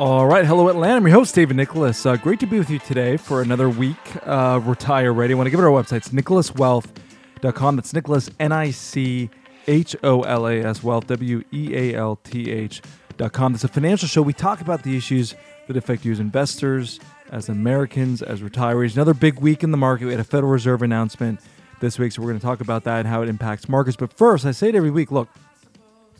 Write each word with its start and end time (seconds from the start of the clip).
All 0.00 0.26
right, 0.26 0.46
hello 0.46 0.70
Atlanta. 0.70 0.96
I'm 0.96 1.06
your 1.06 1.12
host 1.12 1.34
David 1.34 1.58
Nicholas. 1.58 2.06
Uh, 2.06 2.16
great 2.16 2.40
to 2.40 2.46
be 2.46 2.58
with 2.58 2.70
you 2.70 2.78
today 2.78 3.18
for 3.18 3.42
another 3.42 3.68
week. 3.68 3.98
Uh, 4.26 4.58
Retire 4.64 5.12
Ready. 5.12 5.34
I 5.34 5.36
want 5.36 5.46
to 5.46 5.50
give 5.50 5.60
it 5.60 5.62
our 5.62 5.68
website. 5.68 5.98
It's 5.98 6.08
nicholaswealth.com. 6.08 7.76
That's 7.76 7.92
Nicholas 7.92 8.30
N 8.40 8.50
I 8.50 8.70
C 8.70 9.28
H 9.66 9.94
O 10.02 10.22
L 10.22 10.46
A 10.46 10.62
S 10.62 10.82
Wealth 10.82 11.06
W 11.08 11.44
E 11.52 11.74
A 11.76 11.94
L 11.96 12.16
T 12.16 12.50
H 12.50 12.80
dot 13.18 13.34
com. 13.34 13.54
It's 13.54 13.64
a 13.64 13.68
financial 13.68 14.08
show. 14.08 14.22
We 14.22 14.32
talk 14.32 14.62
about 14.62 14.84
the 14.84 14.96
issues 14.96 15.34
that 15.66 15.76
affect 15.76 16.06
you 16.06 16.12
as 16.12 16.18
investors, 16.18 16.98
as 17.30 17.50
Americans, 17.50 18.22
as 18.22 18.40
retirees. 18.40 18.94
Another 18.94 19.12
big 19.12 19.38
week 19.40 19.62
in 19.62 19.70
the 19.70 19.76
market. 19.76 20.06
We 20.06 20.12
had 20.12 20.20
a 20.20 20.24
Federal 20.24 20.50
Reserve 20.50 20.80
announcement 20.80 21.40
this 21.80 21.98
week, 21.98 22.12
so 22.12 22.22
we're 22.22 22.28
going 22.28 22.40
to 22.40 22.46
talk 22.46 22.62
about 22.62 22.84
that 22.84 23.00
and 23.00 23.06
how 23.06 23.20
it 23.20 23.28
impacts 23.28 23.68
markets. 23.68 23.98
But 23.98 24.14
first, 24.14 24.46
I 24.46 24.52
say 24.52 24.70
it 24.70 24.74
every 24.74 24.90
week. 24.90 25.10
Look, 25.10 25.28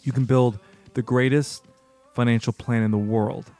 you 0.03 0.13
can 0.13 0.27
build 0.27 0.59
the 0.93 1.01
greatest 1.01 1.65
financial 2.13 2.53
plan 2.53 2.83
in 2.83 2.91
the 2.91 2.99
world 2.99 3.51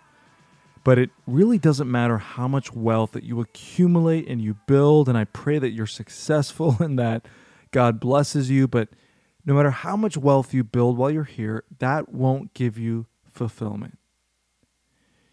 but 0.83 0.99
it 0.99 1.11
really 1.27 1.59
doesn't 1.59 1.91
matter 1.91 2.19
how 2.19 2.49
much 2.49 2.73
wealth 2.73 3.13
that 3.13 3.25
you 3.25 3.41
accumulate 3.41 4.27
and 4.29 4.41
you 4.41 4.57
build. 4.67 5.09
And 5.09 5.19
I 5.19 5.25
pray 5.25 5.59
that 5.59 5.71
you're 5.71 5.87
successful 5.87 6.77
and 6.81 6.99
that 6.99 7.27
God 7.71 8.01
blesses 8.01 8.51
you. 8.51 8.67
But 8.67 8.89
no 9.45 9.55
matter 9.55 9.71
how 9.71 9.97
much 9.97 10.17
wealth 10.17 10.55
you 10.55 10.65
build 10.65 10.97
while 10.97 11.11
you're 11.11 11.25
here, 11.25 11.65
that 11.79 12.13
won't 12.13 12.55
give 12.55 12.79
you 12.79 13.07
fulfillment. 13.31 13.99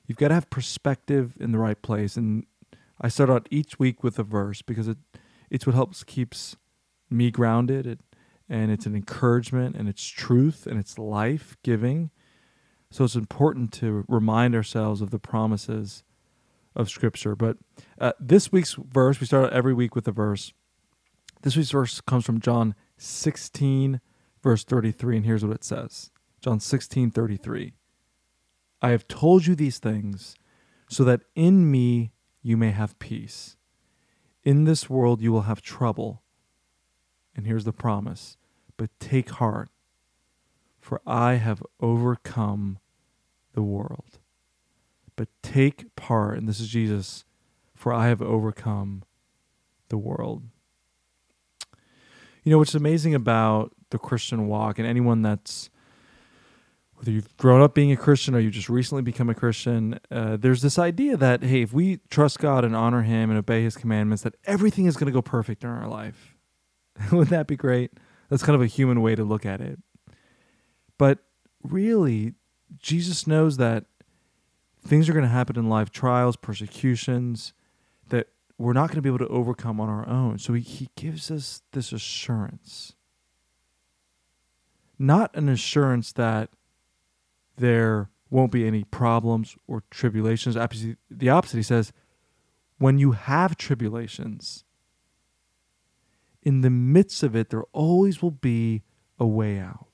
You've 0.05 0.17
got 0.17 0.29
to 0.29 0.33
have 0.33 0.49
perspective 0.49 1.33
in 1.39 1.51
the 1.51 1.57
right 1.57 1.81
place. 1.81 2.15
And 2.15 2.45
I 2.99 3.09
start 3.09 3.29
out 3.29 3.47
each 3.51 3.79
week 3.79 4.03
with 4.03 4.17
a 4.19 4.23
verse 4.23 4.61
because 4.61 4.87
it, 4.87 4.97
it's 5.49 5.65
what 5.65 5.75
helps 5.75 6.03
keeps 6.03 6.55
me 7.09 7.31
grounded. 7.31 7.85
It, 7.85 7.99
and 8.49 8.71
it's 8.71 8.85
an 8.85 8.95
encouragement 8.95 9.75
and 9.75 9.89
it's 9.89 10.07
truth 10.07 10.67
and 10.67 10.79
it's 10.79 10.97
life 10.97 11.57
giving. 11.63 12.11
So 12.91 13.03
it's 13.03 13.16
important 13.16 13.71
to 13.73 14.05
remind 14.07 14.55
ourselves 14.55 15.02
of 15.02 15.11
the 15.11 15.19
promises 15.19 16.03
of 16.75 16.89
Scripture. 16.89 17.35
But 17.35 17.57
uh, 17.99 18.13
this 18.19 18.52
week's 18.52 18.75
verse, 18.75 19.19
we 19.19 19.27
start 19.27 19.45
out 19.45 19.53
every 19.53 19.73
week 19.73 19.95
with 19.95 20.07
a 20.07 20.11
verse. 20.11 20.53
This 21.41 21.55
week's 21.55 21.71
verse 21.71 22.02
comes 22.02 22.25
from 22.25 22.39
John 22.39 22.75
16, 22.97 23.99
verse 24.41 24.63
33, 24.63 25.17
and 25.17 25.25
here's 25.25 25.43
what 25.43 25.55
it 25.55 25.63
says 25.63 26.11
John 26.41 26.59
16, 26.59 27.11
33. 27.11 27.73
I 28.81 28.89
have 28.89 29.08
told 29.08 29.45
you 29.45 29.55
these 29.55 29.80
things 29.80 30.35
so 30.88 31.03
that 31.03 31.21
in 31.35 31.69
me 31.69 32.11
you 32.41 32.58
may 32.58 32.71
have 32.71 32.99
peace. 32.99 33.58
In 34.43 34.63
this 34.63 34.89
world 34.89 35.21
you 35.21 35.31
will 35.31 35.41
have 35.41 35.61
trouble. 35.61 36.21
And 37.35 37.45
here's 37.45 37.65
the 37.65 37.73
promise 37.73 38.38
but 38.77 38.91
take 38.99 39.31
heart 39.31 39.69
for 40.87 41.02
I 41.05 41.33
have 41.33 41.61
overcome 41.81 42.80
the 43.52 43.61
world. 43.61 44.20
But 45.17 45.27
take 45.43 45.93
part, 45.98 46.37
and 46.37 46.48
this 46.48 46.61
is 46.61 46.70
Jesus, 46.70 47.25
for 47.75 47.92
I 47.92 48.08
have 48.08 48.21
overcome 48.21 49.03
the 49.89 49.98
world. 49.98 50.43
You 52.45 52.53
know, 52.53 52.58
what's 52.58 52.73
amazing 52.73 53.14
about 53.14 53.73
the 53.89 53.98
Christian 53.98 54.48
walk, 54.48 54.80
and 54.80 54.87
anyone 54.87 55.21
that's 55.21 55.70
whether 56.93 57.11
you've 57.11 57.36
grown 57.36 57.61
up 57.61 57.73
being 57.75 57.92
a 57.92 57.98
Christian 57.98 58.33
or 58.33 58.39
you 58.39 58.49
just 58.49 58.69
recently 58.69 59.04
become 59.04 59.30
a 59.30 59.36
Christian, 59.36 59.99
uh, 60.09 60.37
there's 60.37 60.61
this 60.61 60.80
idea 60.80 61.17
that, 61.17 61.43
hey, 61.43 61.64
if 61.64 61.73
we 61.73 61.98
trust 62.09 62.39
God 62.39 62.64
and 62.64 62.73
honor 62.73 63.02
Him 63.02 63.30
and 63.30 63.37
obey 63.37 63.61
His 63.61 63.75
commandments, 63.75 64.23
that 64.23 64.36
everything 64.45 64.86
is 64.86 64.95
going 64.95 65.08
to 65.08 65.14
go 65.14 65.21
perfect 65.21 65.65
in 65.65 65.69
our 65.69 65.89
life. 65.89 66.37
Wouldn't 67.11 67.31
that 67.31 67.48
be 67.48 67.58
great? 67.58 67.92
That's 68.30 68.43
kind 68.43 68.55
of 68.55 68.61
a 68.61 68.67
human 68.67 69.02
way 69.02 69.15
to 69.15 69.25
look 69.25 69.45
at 69.45 69.59
it. 69.59 69.80
But 70.97 71.19
really, 71.63 72.33
Jesus 72.80 73.27
knows 73.27 73.58
that 73.58 73.85
things 74.85 75.09
are 75.09 75.13
going 75.13 75.25
to 75.25 75.30
happen 75.30 75.58
in 75.58 75.69
life 75.69 75.91
trials, 75.91 76.35
persecutions 76.35 77.53
that 78.09 78.27
we're 78.58 78.73
not 78.73 78.87
going 78.87 78.95
to 78.95 79.02
be 79.02 79.09
able 79.09 79.19
to 79.19 79.27
overcome 79.27 79.80
on 79.80 79.89
our 79.89 80.07
own. 80.07 80.39
So 80.39 80.53
he, 80.53 80.61
he 80.61 80.89
gives 80.95 81.30
us 81.30 81.61
this 81.73 81.91
assurance. 81.91 82.93
Not 84.97 85.36
an 85.36 85.47
assurance 85.49 86.11
that 86.13 86.49
there 87.57 88.09
won't 88.30 88.52
be 88.52 88.65
any 88.65 88.83
problems 88.83 89.55
or 89.67 89.83
tribulations. 89.91 90.55
The 90.55 91.30
opposite, 91.30 91.57
he 91.57 91.63
says, 91.63 91.93
when 92.80 92.97
you 92.97 93.11
have 93.11 93.57
tribulations, 93.57 94.63
in 96.41 96.61
the 96.61 96.69
midst 96.69 97.23
of 97.23 97.36
it, 97.36 97.49
there 97.49 97.63
always 97.73 98.21
will 98.21 98.31
be 98.31 98.83
a 99.19 99.25
way 99.25 99.59
out 99.59 99.86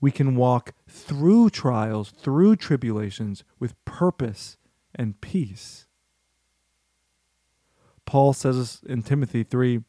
we 0.00 0.10
can 0.10 0.36
walk 0.36 0.72
through 0.88 1.50
trials, 1.50 2.10
through 2.10 2.56
tribulations 2.56 3.44
with 3.58 3.82
purpose 3.84 4.56
and 4.94 5.20
peace. 5.20 5.86
Paul 8.06 8.32
says 8.32 8.80
in 8.86 9.02
Timothy 9.02 9.42
3 9.44 9.82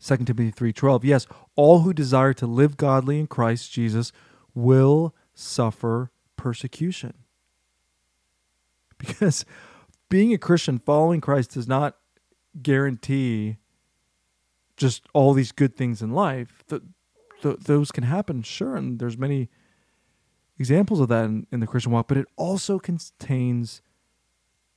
2 0.00 0.16
Timothy 0.18 0.52
3:12, 0.52 1.04
yes, 1.04 1.26
all 1.56 1.80
who 1.80 1.92
desire 1.92 2.32
to 2.34 2.46
live 2.46 2.76
godly 2.76 3.18
in 3.18 3.26
Christ 3.26 3.72
Jesus 3.72 4.12
will 4.54 5.14
suffer 5.34 6.10
persecution. 6.36 7.14
Because 8.98 9.44
being 10.08 10.32
a 10.32 10.38
Christian 10.38 10.80
following 10.80 11.20
Christ 11.20 11.54
does 11.54 11.68
not 11.68 11.96
guarantee 12.60 13.58
just 14.76 15.06
all 15.12 15.34
these 15.34 15.52
good 15.52 15.76
things 15.76 16.02
in 16.02 16.10
life. 16.10 16.64
Th- 17.42 17.60
those 17.60 17.90
can 17.90 18.04
happen, 18.04 18.42
sure, 18.42 18.76
and 18.76 18.98
there's 18.98 19.18
many 19.18 19.48
examples 20.58 21.00
of 21.00 21.08
that 21.08 21.24
in, 21.24 21.46
in 21.52 21.60
the 21.60 21.66
Christian 21.66 21.92
walk, 21.92 22.08
but 22.08 22.16
it 22.16 22.26
also 22.36 22.78
contains, 22.78 23.80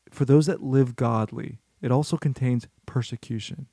for 0.09 0.25
those 0.25 0.45
that 0.45 0.63
live 0.63 0.95
godly, 0.95 1.59
it 1.81 1.91
also 1.91 2.17
contains 2.17 2.67
persecution. 2.85 3.67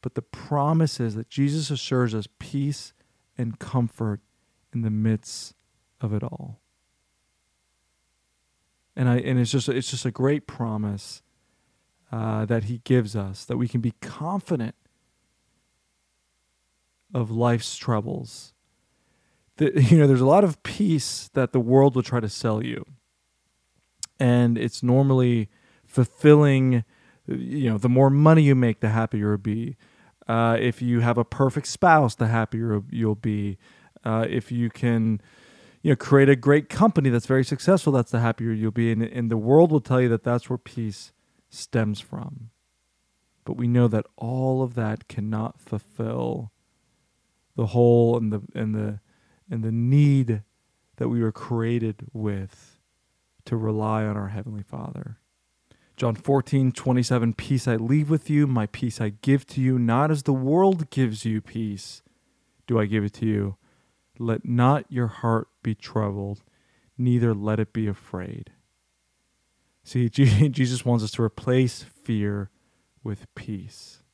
But 0.00 0.14
the 0.14 0.22
promise 0.22 1.00
is 1.00 1.16
that 1.16 1.28
Jesus 1.28 1.70
assures 1.70 2.14
us 2.14 2.28
peace 2.38 2.92
and 3.36 3.58
comfort 3.58 4.20
in 4.72 4.82
the 4.82 4.90
midst 4.90 5.54
of 6.00 6.12
it 6.12 6.22
all. 6.22 6.60
And 8.94 9.08
I 9.08 9.18
and 9.18 9.38
it's 9.38 9.50
just 9.50 9.68
it's 9.68 9.90
just 9.90 10.04
a 10.04 10.10
great 10.10 10.46
promise 10.46 11.22
uh, 12.10 12.46
that 12.46 12.64
He 12.64 12.78
gives 12.84 13.14
us 13.14 13.44
that 13.44 13.56
we 13.56 13.68
can 13.68 13.80
be 13.80 13.92
confident 14.00 14.74
of 17.14 17.30
life's 17.30 17.76
troubles. 17.76 18.54
The, 19.56 19.82
you 19.90 19.98
know, 19.98 20.06
there's 20.06 20.20
a 20.20 20.26
lot 20.26 20.44
of 20.44 20.62
peace 20.62 21.30
that 21.34 21.52
the 21.52 21.60
world 21.60 21.94
will 21.94 22.02
try 22.02 22.20
to 22.20 22.28
sell 22.28 22.64
you. 22.64 22.84
And 24.20 24.58
it's 24.58 24.82
normally 24.82 25.48
fulfilling, 25.86 26.84
you 27.26 27.70
know, 27.70 27.78
the 27.78 27.88
more 27.88 28.10
money 28.10 28.42
you 28.42 28.54
make, 28.54 28.80
the 28.80 28.88
happier 28.88 29.30
you'll 29.30 29.38
be. 29.38 29.76
Uh, 30.26 30.56
if 30.60 30.82
you 30.82 31.00
have 31.00 31.16
a 31.16 31.24
perfect 31.24 31.66
spouse, 31.66 32.14
the 32.14 32.26
happier 32.26 32.82
you'll 32.90 33.14
be. 33.14 33.58
Uh, 34.04 34.26
if 34.28 34.52
you 34.52 34.70
can, 34.70 35.20
you 35.82 35.92
know, 35.92 35.96
create 35.96 36.28
a 36.28 36.36
great 36.36 36.68
company 36.68 37.08
that's 37.08 37.26
very 37.26 37.44
successful, 37.44 37.92
that's 37.92 38.10
the 38.10 38.20
happier 38.20 38.52
you'll 38.52 38.70
be. 38.70 38.92
And, 38.92 39.02
and 39.02 39.30
the 39.30 39.36
world 39.36 39.72
will 39.72 39.80
tell 39.80 40.00
you 40.00 40.08
that 40.10 40.24
that's 40.24 40.50
where 40.50 40.58
peace 40.58 41.12
stems 41.48 42.00
from. 42.00 42.50
But 43.44 43.56
we 43.56 43.66
know 43.66 43.88
that 43.88 44.06
all 44.16 44.62
of 44.62 44.74
that 44.74 45.08
cannot 45.08 45.60
fulfill 45.60 46.52
the 47.58 47.66
whole 47.66 48.16
and 48.16 48.32
the 48.32 48.40
and 48.54 48.72
the 48.72 49.00
and 49.50 49.64
the 49.64 49.72
need 49.72 50.44
that 50.96 51.08
we 51.08 51.20
were 51.20 51.32
created 51.32 52.06
with 52.12 52.78
to 53.44 53.56
rely 53.56 54.04
on 54.04 54.16
our 54.16 54.28
heavenly 54.28 54.62
Father. 54.62 55.18
John 55.96 56.14
14, 56.14 56.70
27, 56.70 57.34
peace 57.34 57.66
I 57.66 57.74
leave 57.74 58.08
with 58.08 58.30
you, 58.30 58.46
my 58.46 58.66
peace 58.66 59.00
I 59.00 59.08
give 59.08 59.44
to 59.48 59.60
you, 59.60 59.76
not 59.76 60.12
as 60.12 60.22
the 60.22 60.32
world 60.32 60.88
gives 60.90 61.24
you 61.24 61.40
peace, 61.40 62.02
do 62.68 62.78
I 62.78 62.86
give 62.86 63.02
it 63.02 63.14
to 63.14 63.26
you. 63.26 63.56
Let 64.20 64.44
not 64.44 64.84
your 64.88 65.08
heart 65.08 65.48
be 65.60 65.74
troubled, 65.74 66.44
neither 66.96 67.34
let 67.34 67.58
it 67.58 67.72
be 67.72 67.88
afraid. 67.88 68.52
See, 69.82 70.08
Jesus 70.08 70.84
wants 70.84 71.02
us 71.02 71.10
to 71.12 71.22
replace 71.22 71.82
fear 71.82 72.50
with 73.02 73.26
peace. 73.34 74.04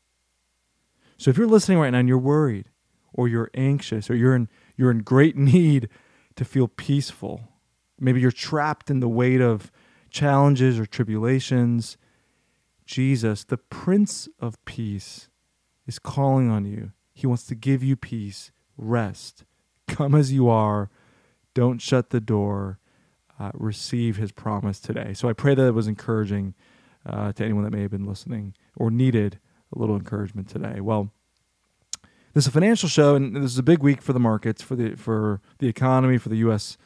So 1.19 1.29
if 1.29 1.37
you're 1.37 1.47
listening 1.47 1.79
right 1.79 1.91
now 1.91 1.99
and 1.99 2.09
you're 2.09 2.17
worried 2.17 2.71
or 3.15 3.29
you're 3.29 3.51
anxious 3.55 4.11
or 4.11 4.15
you're 4.15 4.35
in 4.35 4.49
you're 4.77 4.91
in 4.91 4.99
great 4.99 5.37
need 5.55 5.89
to 6.37 6.45
feel 6.45 6.69
peaceful, 6.69 7.49
maybe 7.99 8.21
you're 8.21 8.31
trapped 8.31 8.91
in 8.91 9.01
the 9.01 9.09
weight 9.09 9.41
of 9.41 9.71
challenges 10.11 10.79
or 10.79 10.85
tribulations, 10.85 11.97
Jesus, 12.85 13.45
the 13.45 13.57
Prince 13.57 14.29
of 14.41 14.63
Peace, 14.65 15.29
is 15.87 15.99
calling 15.99 16.51
on 16.51 16.65
you. 16.65 16.93
He 17.15 17.27
wants 17.27 17.45
to 17.47 17.55
give 17.55 17.83
you 17.83 17.97
peace, 17.97 18.51
rest. 18.77 19.45
Come 19.87 20.15
as 20.15 20.33
you 20.33 20.49
are. 20.49 20.91
Don't 21.55 21.81
shut 21.81 22.11
the 22.11 22.21
door. 22.21 22.79
Uh, 23.39 23.51
receive 23.55 24.17
his 24.17 24.31
promise 24.31 24.79
today. 24.79 25.13
So 25.13 25.29
I 25.29 25.33
pray 25.33 25.55
that 25.55 25.67
it 25.67 25.75
was 25.75 25.89
encouraging 25.89 26.55
uh, 27.05 27.33
to 27.33 27.45
anyone 27.45 27.65
that 27.65 27.73
may 27.73 27.83
have 27.83 27.91
been 27.91 28.07
listening 28.07 28.55
or 28.77 28.91
needed 28.91 29.41
a 29.75 29.79
little 29.79 29.97
encouragement 29.97 30.49
today. 30.49 30.81
Well, 30.81 31.11
this 32.35 32.45
is 32.45 32.49
a 32.49 32.51
financial 32.51 32.89
show, 32.89 33.15
and 33.15 33.35
this 33.37 33.53
is 33.53 33.59
a 33.59 33.63
big 33.63 33.79
week 33.79 34.03
for 34.03 34.13
the 34.13 34.21
markets, 34.21 34.61
for 34.61 34.75
the 34.75 34.97
for 34.97 35.41
the 35.59 35.69
economy, 35.69 36.19
for 36.19 36.29
the 36.29 36.37
U.S. 36.39 36.77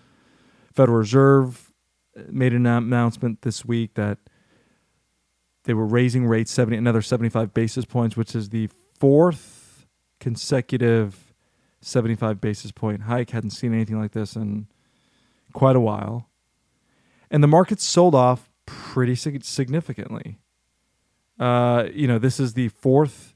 Federal 0.72 0.98
Reserve. 0.98 1.72
Uh, 2.16 2.22
made 2.30 2.52
an 2.52 2.66
announcement 2.66 3.42
this 3.42 3.64
week 3.64 3.94
that 3.94 4.18
they 5.64 5.74
were 5.74 5.86
raising 5.86 6.26
rates 6.26 6.50
70 6.50 6.76
another 6.76 7.02
75 7.02 7.54
basis 7.54 7.84
points, 7.84 8.16
which 8.16 8.34
is 8.34 8.50
the 8.50 8.68
fourth 8.98 9.86
consecutive 10.20 11.32
75 11.80 12.40
basis 12.40 12.70
point 12.70 13.02
hike. 13.02 13.30
Hadn't 13.30 13.50
seen 13.50 13.72
anything 13.72 14.00
like 14.00 14.12
this 14.12 14.36
in 14.36 14.66
quite 15.52 15.76
a 15.76 15.80
while. 15.80 16.28
And 17.30 17.42
the 17.42 17.48
markets 17.48 17.84
sold 17.84 18.14
off 18.14 18.50
pretty 18.66 19.14
significantly. 19.14 20.38
Uh, 21.38 21.84
you 21.92 22.06
know, 22.06 22.18
this 22.18 22.40
is 22.40 22.54
the 22.54 22.68
fourth 22.68 23.34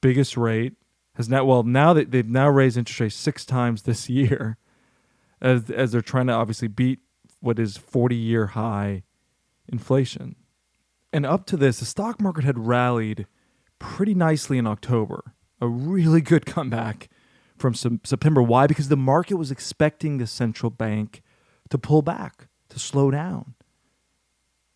biggest 0.00 0.36
rate. 0.36 0.74
Has 1.16 1.28
now 1.28 1.44
well 1.44 1.62
now 1.62 1.92
that 1.94 2.10
they've 2.10 2.28
now 2.28 2.48
raised 2.48 2.76
interest 2.76 3.00
rates 3.00 3.16
six 3.16 3.44
times 3.44 3.82
this 3.82 4.08
year, 4.10 4.58
as 5.40 5.70
as 5.70 5.92
they're 5.92 6.02
trying 6.02 6.26
to 6.26 6.32
obviously 6.32 6.68
beat 6.68 7.00
what 7.40 7.58
is 7.58 7.76
forty 7.76 8.16
year 8.16 8.48
high 8.48 9.02
inflation. 9.68 10.36
And 11.12 11.24
up 11.24 11.46
to 11.46 11.56
this, 11.56 11.80
the 11.80 11.86
stock 11.86 12.20
market 12.20 12.44
had 12.44 12.66
rallied 12.66 13.26
pretty 13.78 14.14
nicely 14.14 14.58
in 14.58 14.66
October. 14.66 15.32
A 15.60 15.68
really 15.68 16.20
good 16.20 16.44
comeback 16.46 17.08
from 17.56 17.74
September. 17.74 18.42
Why? 18.42 18.66
Because 18.66 18.88
the 18.88 18.96
market 18.96 19.36
was 19.36 19.50
expecting 19.50 20.18
the 20.18 20.26
central 20.26 20.70
bank 20.70 21.22
to 21.70 21.78
pull 21.78 22.02
back, 22.02 22.48
to 22.68 22.78
slow 22.78 23.10
down. 23.10 23.54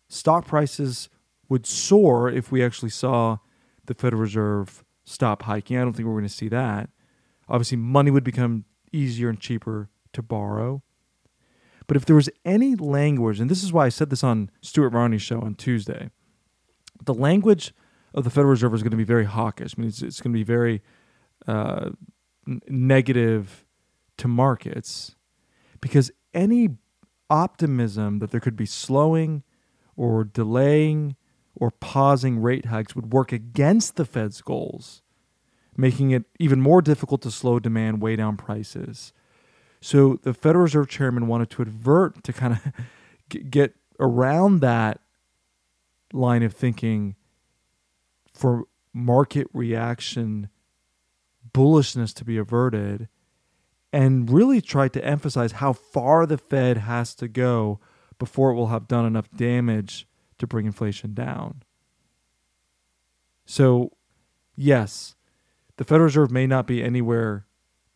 Stock 0.07 0.45
prices 0.47 1.09
would 1.47 1.65
soar 1.65 2.29
if 2.29 2.51
we 2.51 2.63
actually 2.63 2.89
saw 2.89 3.37
the 3.85 3.93
Federal 3.93 4.21
Reserve 4.21 4.83
stop 5.03 5.43
hiking. 5.43 5.77
I 5.77 5.81
don't 5.81 5.93
think 5.93 6.07
we're 6.07 6.13
going 6.13 6.23
to 6.23 6.29
see 6.29 6.49
that. 6.49 6.89
Obviously, 7.49 7.77
money 7.77 8.11
would 8.11 8.23
become 8.23 8.65
easier 8.91 9.29
and 9.29 9.39
cheaper 9.39 9.89
to 10.13 10.21
borrow. 10.21 10.83
But 11.87 11.97
if 11.97 12.05
there 12.05 12.15
was 12.15 12.29
any 12.45 12.75
language, 12.75 13.39
and 13.39 13.49
this 13.49 13.63
is 13.63 13.73
why 13.73 13.85
I 13.85 13.89
said 13.89 14.09
this 14.09 14.23
on 14.23 14.49
Stuart 14.61 14.91
Varney's 14.91 15.21
show 15.21 15.41
on 15.41 15.55
Tuesday, 15.55 16.09
the 17.03 17.13
language 17.13 17.73
of 18.13 18.23
the 18.23 18.29
Federal 18.29 18.51
Reserve 18.51 18.73
is 18.73 18.83
going 18.83 18.91
to 18.91 18.97
be 18.97 19.03
very 19.03 19.25
hawkish. 19.25 19.75
I 19.77 19.81
mean, 19.81 19.89
it's, 19.89 20.01
it's 20.01 20.21
going 20.21 20.31
to 20.31 20.37
be 20.37 20.43
very 20.43 20.81
uh, 21.47 21.89
n- 22.47 22.61
negative 22.67 23.65
to 24.17 24.27
markets 24.27 25.15
because 25.81 26.11
any 26.33 26.69
optimism 27.29 28.19
that 28.19 28.31
there 28.31 28.39
could 28.39 28.55
be 28.55 28.65
slowing 28.65 29.43
or 29.95 30.23
delaying 30.23 31.15
or 31.61 31.69
pausing 31.69 32.41
rate 32.41 32.65
hikes 32.65 32.95
would 32.95 33.13
work 33.13 33.31
against 33.31 33.95
the 33.95 34.03
Fed's 34.03 34.41
goals, 34.41 35.03
making 35.77 36.09
it 36.09 36.23
even 36.39 36.59
more 36.59 36.81
difficult 36.81 37.21
to 37.21 37.29
slow 37.29 37.59
demand, 37.59 38.01
weigh 38.01 38.15
down 38.15 38.35
prices. 38.35 39.13
So 39.79 40.19
the 40.23 40.33
Federal 40.33 40.63
Reserve 40.63 40.89
chairman 40.89 41.27
wanted 41.27 41.51
to 41.51 41.61
advert 41.61 42.23
to 42.23 42.33
kind 42.33 42.53
of 42.53 42.73
get 43.51 43.75
around 43.99 44.61
that 44.61 45.01
line 46.11 46.41
of 46.41 46.53
thinking 46.53 47.15
for 48.33 48.63
market 48.91 49.45
reaction 49.53 50.49
bullishness 51.53 52.11
to 52.15 52.25
be 52.25 52.37
averted 52.37 53.07
and 53.93 54.31
really 54.31 54.61
tried 54.61 54.93
to 54.93 55.05
emphasize 55.05 55.53
how 55.53 55.73
far 55.73 56.25
the 56.25 56.39
Fed 56.39 56.77
has 56.77 57.13
to 57.13 57.27
go 57.27 57.79
before 58.17 58.49
it 58.49 58.55
will 58.55 58.67
have 58.67 58.87
done 58.87 59.05
enough 59.05 59.29
damage 59.35 60.07
to 60.41 60.47
bring 60.47 60.65
inflation 60.65 61.13
down. 61.13 61.63
So, 63.45 63.93
yes, 64.55 65.15
the 65.77 65.83
Federal 65.83 66.05
Reserve 66.05 66.31
may 66.31 66.45
not 66.45 66.67
be 66.67 66.83
anywhere 66.83 67.47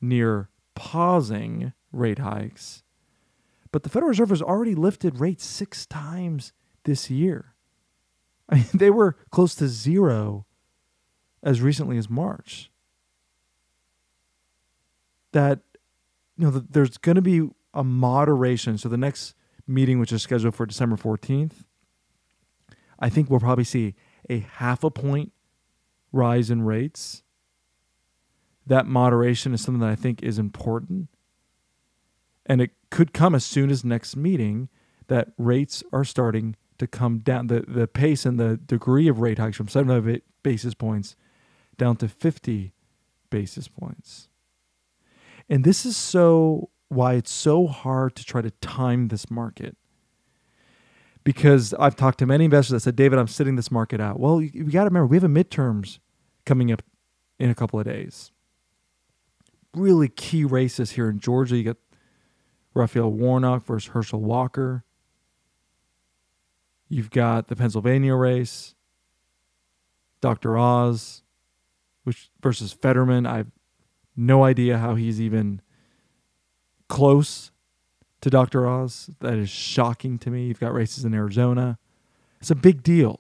near 0.01 0.49
pausing 0.73 1.73
rate 1.91 2.19
hikes, 2.19 2.83
but 3.71 3.83
the 3.83 3.89
Federal 3.89 4.09
Reserve 4.09 4.29
has 4.29 4.41
already 4.41 4.75
lifted 4.75 5.19
rates 5.19 5.45
six 5.45 5.85
times 5.85 6.53
this 6.83 7.09
year. 7.09 7.53
I 8.49 8.55
mean, 8.55 8.65
they 8.73 8.89
were 8.89 9.17
close 9.31 9.55
to 9.55 9.67
zero 9.67 10.45
as 11.43 11.61
recently 11.61 11.97
as 11.97 12.09
March. 12.09 12.71
That, 15.31 15.59
you 16.37 16.45
know, 16.45 16.51
there's 16.51 16.97
going 16.97 17.15
to 17.17 17.21
be 17.21 17.49
a 17.73 17.83
moderation. 17.83 18.77
So 18.77 18.87
the 18.87 18.97
next 18.97 19.35
meeting, 19.67 19.99
which 19.99 20.11
is 20.11 20.21
scheduled 20.21 20.55
for 20.55 20.65
December 20.65 20.95
14th, 20.95 21.65
I 22.99 23.09
think 23.09 23.29
we'll 23.29 23.39
probably 23.39 23.63
see 23.63 23.95
a 24.29 24.39
half 24.39 24.83
a 24.83 24.89
point 24.89 25.31
rise 26.11 26.49
in 26.49 26.63
rates. 26.63 27.23
That 28.65 28.87
moderation 28.87 29.53
is 29.53 29.61
something 29.61 29.81
that 29.81 29.89
I 29.89 29.95
think 29.95 30.23
is 30.23 30.39
important. 30.39 31.09
And 32.45 32.61
it 32.61 32.71
could 32.89 33.13
come 33.13 33.35
as 33.35 33.45
soon 33.45 33.69
as 33.69 33.83
next 33.83 34.15
meeting 34.15 34.69
that 35.07 35.29
rates 35.37 35.83
are 35.91 36.03
starting 36.03 36.55
to 36.77 36.87
come 36.87 37.19
down. 37.19 37.47
The, 37.47 37.65
the 37.67 37.87
pace 37.87 38.25
and 38.25 38.39
the 38.39 38.57
degree 38.57 39.07
of 39.07 39.19
rate 39.19 39.39
hikes 39.39 39.57
from 39.57 39.67
75 39.67 40.21
basis 40.43 40.73
points 40.73 41.15
down 41.77 41.95
to 41.97 42.07
50 42.07 42.73
basis 43.29 43.67
points. 43.67 44.29
And 45.49 45.63
this 45.63 45.85
is 45.85 45.95
so 45.97 46.69
why 46.87 47.13
it's 47.13 47.31
so 47.31 47.67
hard 47.67 48.15
to 48.15 48.23
try 48.23 48.41
to 48.41 48.51
time 48.51 49.07
this 49.07 49.29
market 49.29 49.75
because 51.25 51.73
I've 51.73 51.95
talked 51.95 52.19
to 52.19 52.25
many 52.25 52.45
investors 52.45 52.71
that 52.71 52.79
said, 52.81 52.95
David, 52.95 53.19
I'm 53.19 53.27
sitting 53.27 53.55
this 53.55 53.71
market 53.71 53.99
out. 53.99 54.19
Well, 54.19 54.41
you, 54.41 54.51
you 54.53 54.63
got 54.65 54.83
to 54.83 54.89
remember, 54.89 55.07
we 55.07 55.17
have 55.17 55.23
a 55.23 55.27
midterms 55.27 55.97
coming 56.45 56.71
up 56.71 56.83
in 57.39 57.49
a 57.49 57.55
couple 57.55 57.79
of 57.79 57.85
days. 57.85 58.31
Really 59.73 60.07
key 60.07 60.45
races 60.45 60.91
here 60.91 61.09
in 61.09 61.19
Georgia. 61.19 61.57
You 61.57 61.63
got 61.63 61.77
Raphael 62.75 63.11
Warnock 63.11 63.65
versus 63.65 63.91
Herschel 63.91 64.21
Walker. 64.21 64.85
You've 66.87 67.09
got 67.09 67.47
the 67.47 67.55
Pennsylvania 67.55 68.13
race, 68.13 68.75
Dr. 70.21 70.57
Oz, 70.57 71.23
which 72.03 72.29
versus 72.41 72.71
Fetterman. 72.71 73.25
I 73.25 73.37
have 73.37 73.51
no 74.15 74.43
idea 74.43 74.77
how 74.77 74.93
he's 74.93 75.19
even 75.19 75.61
close 76.87 77.49
to 78.25 78.31
Dr. 78.31 78.65
Oz. 78.65 79.11
That 79.19 79.35
is 79.35 79.51
shocking 79.51 80.17
to 80.17 80.31
me. 80.31 80.47
You've 80.47 80.59
got 80.59 80.73
races 80.73 81.05
in 81.05 81.13
Arizona. 81.13 81.77
It's 82.41 82.49
a 82.49 82.55
big 82.55 82.81
deal. 82.81 83.19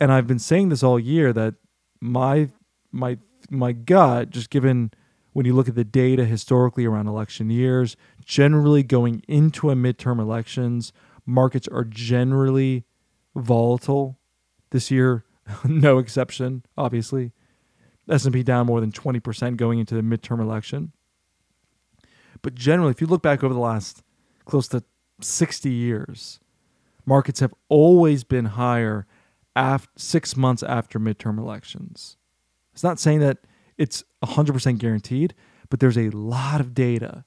And 0.00 0.10
I've 0.10 0.26
been 0.26 0.38
saying 0.38 0.70
this 0.70 0.82
all 0.82 0.98
year 0.98 1.30
that 1.34 1.56
my 2.00 2.48
my 2.90 3.18
my 3.50 3.72
gut, 3.72 4.30
just 4.30 4.48
given 4.48 4.92
when 5.34 5.44
you 5.44 5.52
look 5.52 5.68
at 5.68 5.74
the 5.74 5.84
data 5.84 6.24
historically 6.24 6.86
around 6.86 7.06
election 7.06 7.50
years, 7.50 7.98
generally 8.24 8.82
going 8.82 9.22
into 9.28 9.68
a 9.68 9.74
midterm 9.74 10.18
elections, 10.18 10.90
markets 11.26 11.68
are 11.68 11.84
generally 11.84 12.86
volatile. 13.36 14.18
This 14.70 14.90
year, 14.90 15.26
no 15.64 15.98
exception, 15.98 16.64
obviously. 16.78 17.32
S&P 18.08 18.42
down 18.42 18.68
more 18.68 18.80
than 18.80 18.90
20% 18.90 19.58
going 19.58 19.80
into 19.80 19.94
the 19.94 20.00
midterm 20.00 20.40
election. 20.40 20.92
But 22.42 22.54
generally, 22.54 22.90
if 22.90 23.00
you 23.00 23.06
look 23.06 23.22
back 23.22 23.42
over 23.42 23.54
the 23.54 23.60
last 23.60 24.02
close 24.44 24.68
to 24.68 24.84
60 25.20 25.70
years, 25.70 26.40
markets 27.04 27.40
have 27.40 27.54
always 27.68 28.24
been 28.24 28.46
higher 28.46 29.06
after, 29.56 29.90
six 29.96 30.36
months 30.36 30.62
after 30.62 31.00
midterm 31.00 31.38
elections. 31.38 32.16
It's 32.72 32.84
not 32.84 33.00
saying 33.00 33.20
that 33.20 33.38
it's 33.76 34.04
100% 34.22 34.78
guaranteed, 34.78 35.34
but 35.68 35.80
there's 35.80 35.98
a 35.98 36.10
lot 36.10 36.60
of 36.60 36.74
data 36.74 37.24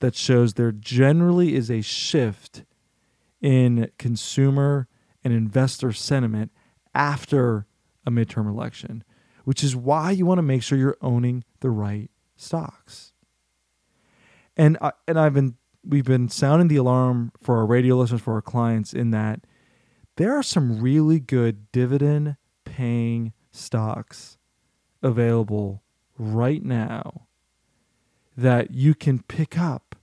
that 0.00 0.14
shows 0.14 0.54
there 0.54 0.72
generally 0.72 1.54
is 1.54 1.70
a 1.70 1.80
shift 1.80 2.64
in 3.40 3.90
consumer 3.98 4.88
and 5.22 5.32
investor 5.32 5.92
sentiment 5.92 6.52
after 6.94 7.66
a 8.06 8.10
midterm 8.10 8.46
election, 8.46 9.02
which 9.44 9.64
is 9.64 9.74
why 9.74 10.10
you 10.10 10.26
want 10.26 10.38
to 10.38 10.42
make 10.42 10.62
sure 10.62 10.76
you're 10.76 10.98
owning 11.00 11.44
the 11.60 11.70
right 11.70 12.10
stocks. 12.36 13.13
And 14.56 14.78
I, 14.80 14.92
and 15.08 15.18
I've 15.18 15.34
been 15.34 15.56
we've 15.86 16.04
been 16.04 16.28
sounding 16.28 16.68
the 16.68 16.76
alarm 16.76 17.32
for 17.42 17.58
our 17.58 17.66
radio 17.66 17.96
listeners, 17.96 18.20
for 18.20 18.34
our 18.34 18.42
clients, 18.42 18.92
in 18.92 19.10
that 19.10 19.40
there 20.16 20.36
are 20.36 20.42
some 20.42 20.80
really 20.80 21.20
good 21.20 21.70
dividend 21.72 22.36
paying 22.64 23.32
stocks 23.50 24.38
available 25.02 25.82
right 26.16 26.64
now 26.64 27.26
that 28.36 28.70
you 28.72 28.94
can 28.94 29.22
pick 29.22 29.58
up 29.58 29.96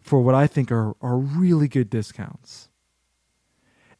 for 0.00 0.20
what 0.20 0.34
I 0.34 0.46
think 0.46 0.72
are, 0.72 0.94
are 1.00 1.16
really 1.16 1.68
good 1.68 1.88
discounts. 1.88 2.68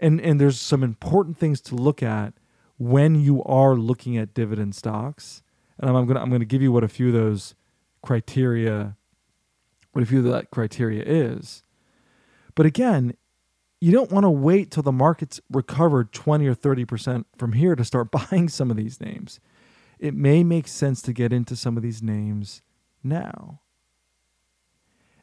And, 0.01 0.21
and 0.21 0.41
there's 0.41 0.61
some 0.61 0.83
important 0.83 1.39
things 1.39 1.61
to 1.63 1.77
look 1.77 2.03
at 2.03 2.35
when 2.77 3.15
you 3.15 3.43
are 3.45 3.77
looking 3.77 4.17
at 4.17 4.35
dividend 4.35 4.75
stocks. 4.75 5.43
And 5.79 5.89
I'm, 5.89 5.95
I'm 5.95 6.07
going 6.07 6.17
to 6.17 6.23
I'm 6.23 6.31
gonna 6.31 6.45
give 6.45 6.63
you 6.63 6.73
what 6.73 6.83
a 6.83 6.89
few 6.89 7.09
of 7.09 7.13
those 7.13 7.55
criteria, 8.03 8.97
what 9.93 10.03
a 10.03 10.07
few 10.07 10.19
of 10.19 10.25
that 10.25 10.51
criteria 10.51 11.03
is. 11.05 11.63
But 12.55 12.67
again, 12.67 13.15
you 13.81 13.91
don't 13.91 14.13
want 14.13 14.25
to 14.25 14.31
wait 14.31 14.71
till 14.71 14.83
the 14.83 14.93
market's 14.93 15.41
recovered 15.51 16.13
20 16.13 16.47
or 16.47 16.55
30% 16.55 17.25
from 17.37 17.53
here 17.53 17.75
to 17.75 17.85
start 17.85 18.11
buying 18.31 18.49
some 18.49 18.71
of 18.71 18.77
these 18.77 19.01
names. 19.01 19.41
It 19.99 20.15
may 20.15 20.45
make 20.45 20.69
sense 20.69 21.03
to 21.03 21.13
get 21.13 21.33
into 21.33 21.57
some 21.57 21.77
of 21.77 21.83
these 21.83 22.03
names 22.03 22.63
now. 23.03 23.61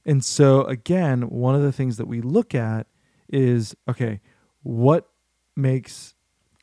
And 0.06 0.24
so, 0.24 0.64
again, 0.64 1.30
one 1.30 1.56
of 1.56 1.62
the 1.62 1.72
things 1.72 1.98
that 1.98 2.08
we 2.08 2.22
look 2.22 2.56
at 2.56 2.88
is 3.28 3.76
okay, 3.88 4.22
what 4.64 5.10
makes 5.56 6.16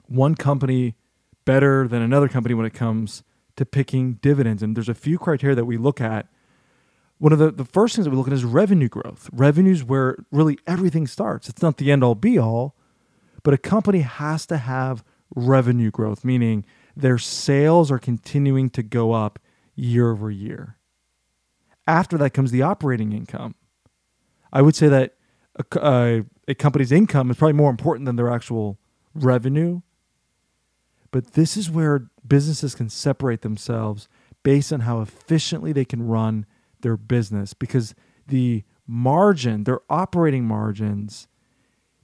one 0.06 0.34
company 0.34 0.96
better 1.44 1.86
than 1.86 2.02
another 2.02 2.28
company 2.28 2.54
when 2.54 2.66
it 2.66 2.75
comes 2.75 3.22
to 3.56 3.64
picking 3.64 4.14
dividends? 4.14 4.62
And 4.62 4.76
there's 4.76 4.88
a 4.88 4.94
few 4.94 5.18
criteria 5.18 5.54
that 5.54 5.64
we 5.64 5.76
look 5.76 6.00
at. 6.00 6.26
One 7.18 7.32
of 7.32 7.38
the, 7.38 7.50
the 7.50 7.64
first 7.64 7.94
things 7.94 8.04
that 8.04 8.11
we 8.11 8.16
look 8.16 8.26
at 8.26 8.32
is 8.32 8.44
revenue 8.44 8.88
growth. 8.88 9.30
Revenue 9.32 9.73
is 9.73 9.82
where 9.82 10.16
really 10.30 10.58
everything 10.66 11.06
starts. 11.06 11.49
It's 11.49 11.62
not 11.62 11.78
the 11.78 11.90
end 11.90 12.04
all 12.04 12.14
be 12.14 12.38
all, 12.38 12.76
but 13.42 13.54
a 13.54 13.58
company 13.58 14.00
has 14.00 14.44
to 14.46 14.58
have 14.58 15.02
revenue 15.35 15.90
growth, 15.90 16.25
meaning 16.25 16.64
their 16.94 17.18
sales 17.18 17.90
are 17.90 17.99
continuing 17.99 18.68
to 18.70 18.82
go 18.82 19.12
up 19.12 19.38
year 19.75 20.11
over 20.11 20.30
year. 20.30 20.76
After 21.87 22.18
that 22.18 22.30
comes 22.30 22.50
the 22.50 22.62
operating 22.62 23.12
income. 23.12 23.54
I 24.52 24.62
would 24.62 24.75
say 24.75 24.88
that 24.88 25.14
a, 25.56 25.64
a, 25.80 26.25
a 26.49 26.54
company's 26.54 26.92
income 26.92 27.30
is 27.30 27.37
probably 27.37 27.54
more 27.54 27.70
important 27.70 28.06
than 28.06 28.16
their 28.16 28.30
actual 28.30 28.78
revenue. 29.14 29.80
But 31.11 31.32
this 31.32 31.56
is 31.56 31.70
where 31.70 32.08
businesses 32.26 32.75
can 32.75 32.88
separate 32.88 33.42
themselves 33.42 34.08
based 34.42 34.73
on 34.73 34.80
how 34.80 35.00
efficiently 35.00 35.73
they 35.73 35.85
can 35.85 36.06
run 36.06 36.46
their 36.87 36.97
business 36.97 37.52
because 37.52 37.97
the 38.28 38.62
margin, 38.87 39.64
their 39.64 39.81
operating 39.90 40.45
margins, 40.45 41.26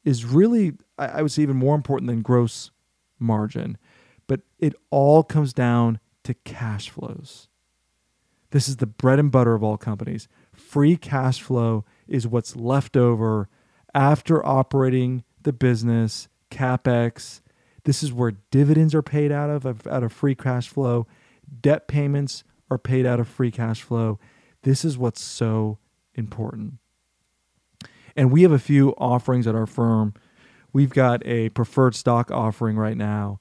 is 0.03 0.25
really, 0.25 0.73
I 0.99 1.23
would 1.23 1.31
say, 1.31 1.43
even 1.43 1.57
more 1.57 1.77
important 1.77 2.09
than 2.09 2.21
gross 2.21 2.73
margin. 3.21 3.79
But 4.27 4.41
it 4.59 4.75
all 4.91 5.23
comes 5.23 5.53
down 5.53 6.01
to 6.25 6.35
cash 6.35 6.91
flows. 6.91 7.47
This 8.51 8.69
is 8.69 8.79
the 8.79 8.87
bread 8.87 9.21
and 9.21 9.31
butter 9.31 9.55
of 9.55 9.62
all 9.62 9.77
companies. 9.77 10.27
Free 10.53 10.97
cash 10.97 11.41
flow 11.41 11.85
is 12.09 12.27
what's 12.27 12.57
left 12.57 12.97
over 12.97 13.49
after 13.95 14.45
operating 14.45 15.23
the 15.43 15.53
business, 15.53 16.27
capex. 16.51 17.41
This 17.85 18.03
is 18.03 18.12
where 18.12 18.33
dividends 18.51 18.97
are 18.97 19.03
paid 19.03 19.31
out 19.31 19.49
of 19.49 19.87
out 19.87 20.03
of 20.03 20.12
free 20.12 20.35
cash 20.35 20.69
flow. 20.69 21.07
Debt 21.61 21.87
payments 21.87 22.43
are 22.69 22.79
paid 22.79 23.07
out 23.07 23.21
of 23.21 23.29
free 23.29 23.53
cash 23.53 23.83
flow. 23.83 24.19
This 24.62 24.85
is 24.85 24.97
what's 24.97 25.23
so 25.23 25.78
important. 26.14 26.75
And 28.14 28.31
we 28.31 28.42
have 28.42 28.52
a 28.52 28.59
few 28.59 28.90
offerings 28.99 29.47
at 29.47 29.54
our 29.54 29.66
firm. 29.66 30.14
We've 30.73 30.90
got 30.90 31.26
a 31.26 31.49
preferred 31.50 31.95
stock 31.95 32.31
offering 32.31 32.76
right 32.76 32.97
now. 32.97 33.40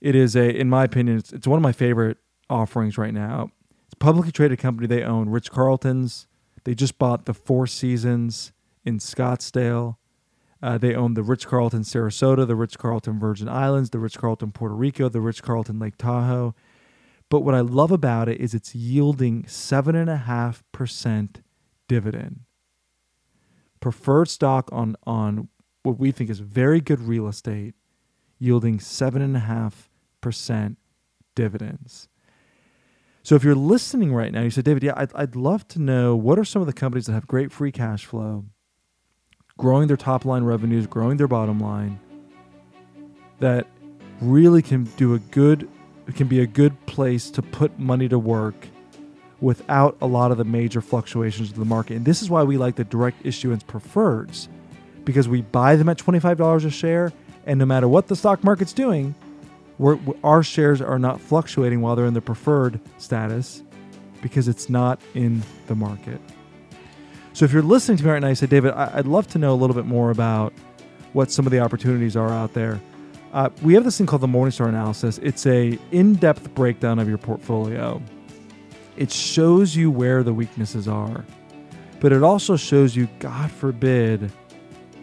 It 0.00 0.14
is 0.14 0.36
a, 0.36 0.48
in 0.48 0.68
my 0.68 0.84
opinion, 0.84 1.18
it's, 1.18 1.32
it's 1.32 1.46
one 1.46 1.58
of 1.58 1.62
my 1.62 1.72
favorite 1.72 2.18
offerings 2.48 2.96
right 2.96 3.12
now 3.12 3.50
It's 3.84 3.94
a 3.94 3.96
publicly 3.96 4.32
traded 4.32 4.58
company 4.58 4.86
they 4.86 5.02
own, 5.02 5.28
Ritz-Carlton's. 5.28 6.26
They 6.64 6.74
just 6.74 6.98
bought 6.98 7.26
the 7.26 7.34
Four 7.34 7.66
Seasons 7.66 8.52
in 8.84 8.98
Scottsdale. 8.98 9.96
Uh, 10.62 10.76
they 10.76 10.94
own 10.94 11.14
the 11.14 11.22
Ritz-Carlton 11.22 11.82
Sarasota, 11.82 12.46
the 12.46 12.56
Ritz-Carlton 12.56 13.18
Virgin 13.18 13.48
Islands, 13.48 13.90
the 13.90 13.98
Ritz-Carlton 13.98 14.52
Puerto 14.52 14.74
Rico, 14.74 15.08
the 15.08 15.20
Ritz-Carlton 15.20 15.78
Lake 15.78 15.96
Tahoe. 15.96 16.54
But 17.30 17.40
what 17.40 17.54
I 17.54 17.60
love 17.60 17.92
about 17.92 18.28
it 18.28 18.40
is 18.40 18.54
it's 18.54 18.74
yielding 18.74 19.44
7.5% 19.44 21.36
dividend. 21.86 22.40
Preferred 23.80 24.28
stock 24.28 24.68
on, 24.72 24.96
on 25.06 25.48
what 25.82 25.98
we 25.98 26.10
think 26.10 26.30
is 26.30 26.40
very 26.40 26.80
good 26.80 27.00
real 27.00 27.28
estate, 27.28 27.74
yielding 28.38 28.78
7.5% 28.78 30.76
dividends. 31.34 32.08
So 33.22 33.34
if 33.34 33.44
you're 33.44 33.54
listening 33.54 34.14
right 34.14 34.32
now, 34.32 34.40
you 34.40 34.50
said, 34.50 34.64
David, 34.64 34.82
yeah, 34.82 34.94
I'd, 34.96 35.14
I'd 35.14 35.36
love 35.36 35.68
to 35.68 35.78
know 35.78 36.16
what 36.16 36.38
are 36.38 36.44
some 36.44 36.62
of 36.62 36.66
the 36.66 36.72
companies 36.72 37.06
that 37.06 37.12
have 37.12 37.26
great 37.26 37.52
free 37.52 37.70
cash 37.70 38.06
flow, 38.06 38.46
growing 39.58 39.86
their 39.86 39.98
top 39.98 40.24
line 40.24 40.44
revenues, 40.44 40.86
growing 40.86 41.18
their 41.18 41.28
bottom 41.28 41.60
line, 41.60 42.00
that 43.38 43.66
really 44.20 44.62
can 44.62 44.84
do 44.96 45.14
a 45.14 45.18
good, 45.18 45.68
can 46.16 46.28
be 46.28 46.40
a 46.40 46.46
good 46.46 46.86
place 46.86 47.30
to 47.32 47.42
put 47.42 47.78
money 47.78 48.08
to 48.08 48.18
work 48.18 48.68
without 49.40 49.96
a 50.00 50.06
lot 50.06 50.30
of 50.30 50.38
the 50.38 50.44
major 50.44 50.80
fluctuations 50.80 51.50
of 51.50 51.56
the 51.56 51.64
market. 51.64 51.96
And 51.96 52.04
this 52.04 52.22
is 52.22 52.30
why 52.30 52.42
we 52.42 52.56
like 52.56 52.76
the 52.76 52.84
direct 52.84 53.24
issuance 53.24 53.62
preferreds 53.62 54.48
because 55.04 55.28
we 55.28 55.42
buy 55.42 55.76
them 55.76 55.88
at 55.88 55.98
$25 55.98 56.64
a 56.64 56.70
share 56.70 57.12
and 57.46 57.58
no 57.58 57.64
matter 57.64 57.88
what 57.88 58.08
the 58.08 58.16
stock 58.16 58.44
market's 58.44 58.74
doing, 58.74 59.14
our 60.22 60.42
shares 60.42 60.82
are 60.82 60.98
not 60.98 61.20
fluctuating 61.20 61.80
while 61.80 61.96
they're 61.96 62.04
in 62.04 62.14
the 62.14 62.20
preferred 62.20 62.78
status 62.98 63.62
because 64.20 64.48
it's 64.48 64.68
not 64.68 65.00
in 65.14 65.42
the 65.66 65.74
market. 65.74 66.20
So 67.32 67.44
if 67.44 67.52
you're 67.52 67.62
listening 67.62 67.96
to 67.98 68.04
me 68.04 68.10
right 68.10 68.18
now, 68.18 68.28
you 68.28 68.34
say, 68.34 68.48
David, 68.48 68.72
I'd 68.72 69.06
love 69.06 69.28
to 69.28 69.38
know 69.38 69.54
a 69.54 69.56
little 69.56 69.74
bit 69.74 69.86
more 69.86 70.10
about 70.10 70.52
what 71.12 71.30
some 71.30 71.46
of 71.46 71.52
the 71.52 71.60
opportunities 71.60 72.16
are 72.16 72.28
out 72.28 72.52
there. 72.52 72.80
Uh, 73.32 73.50
we 73.62 73.74
have 73.74 73.84
this 73.84 73.98
thing 73.98 74.06
called 74.06 74.22
the 74.22 74.26
Morningstar 74.26 74.68
analysis. 74.68 75.18
It's 75.18 75.46
a 75.46 75.78
in-depth 75.92 76.54
breakdown 76.54 76.98
of 76.98 77.08
your 77.08 77.18
portfolio. 77.18 78.00
It 78.96 79.12
shows 79.12 79.76
you 79.76 79.90
where 79.90 80.22
the 80.22 80.32
weaknesses 80.32 80.88
are, 80.88 81.24
but 82.00 82.12
it 82.12 82.22
also 82.22 82.56
shows 82.56 82.96
you, 82.96 83.08
God 83.18 83.50
forbid, 83.50 84.32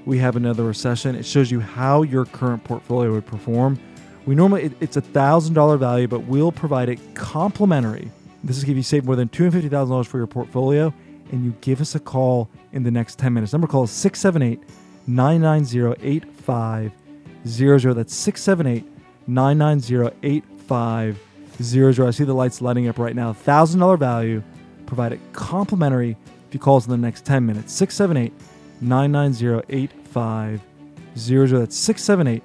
we 0.06 0.18
have 0.20 0.36
another 0.36 0.64
recession. 0.64 1.16
It 1.16 1.26
shows 1.26 1.50
you 1.52 1.60
how 1.60 2.02
your 2.02 2.26
current 2.26 2.64
portfolio 2.64 3.12
would 3.12 3.26
perform 3.26 3.80
we 4.26 4.34
normally 4.34 4.64
it, 4.64 4.74
it's 4.80 4.98
a 4.98 5.02
thousand 5.02 5.54
dollar 5.54 5.78
value, 5.78 6.08
but 6.08 6.22
we'll 6.22 6.52
provide 6.52 6.90
it 6.90 7.00
complimentary. 7.14 8.12
This 8.44 8.58
is 8.58 8.64
give 8.64 8.78
you 8.78 8.84
save 8.84 9.06
more 9.06 9.16
than 9.16 9.30
two 9.30 9.44
hundred 9.44 9.54
fifty 9.54 9.70
thousand 9.70 9.92
dollars 9.92 10.08
for 10.08 10.18
your 10.18 10.28
portfolio, 10.28 10.94
and 11.32 11.46
you 11.46 11.56
give 11.62 11.82
us 11.82 11.96
a 11.96 12.00
call 12.00 12.50
in 12.72 12.84
the 12.84 12.92
next 12.92 13.20
ten 13.20 13.34
minutes. 13.34 13.54
Number 13.54 13.68
call 13.68 13.84
is 13.84 13.92
678 13.92 14.60
990 15.08 16.96
8500. 17.46 17.94
That's 17.94 18.14
678 18.14 18.86
990 19.28 20.18
8500. 20.24 22.08
I 22.08 22.12
see 22.12 22.24
the 22.24 22.34
lights 22.34 22.62
lighting 22.62 22.88
up 22.88 22.98
right 23.00 23.16
now. 23.16 23.34
Thousand 23.34 23.80
dollar 23.80 23.98
value. 23.98 24.44
Provide 24.86 25.14
it 25.14 25.20
complimentary 25.34 26.18
if 26.48 26.54
you 26.54 26.60
call 26.60 26.78
us 26.78 26.86
in 26.86 26.92
the 26.92 26.98
next 26.98 27.26
10 27.26 27.46
minutes. 27.46 27.74
678 27.74 28.34
990 28.82 29.66
8500. 29.70 31.60
That's 31.60 31.76
678 31.78 32.44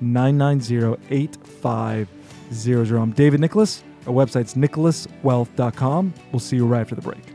990 0.00 0.96
8500. 1.10 3.00
I'm 3.00 3.12
David 3.12 3.40
Nicholas. 3.40 3.84
Our 4.06 4.12
website's 4.14 4.54
nicholaswealth.com. 4.54 6.14
We'll 6.32 6.40
see 6.40 6.56
you 6.56 6.66
right 6.66 6.80
after 6.80 6.94
the 6.94 7.02
break. 7.02 7.29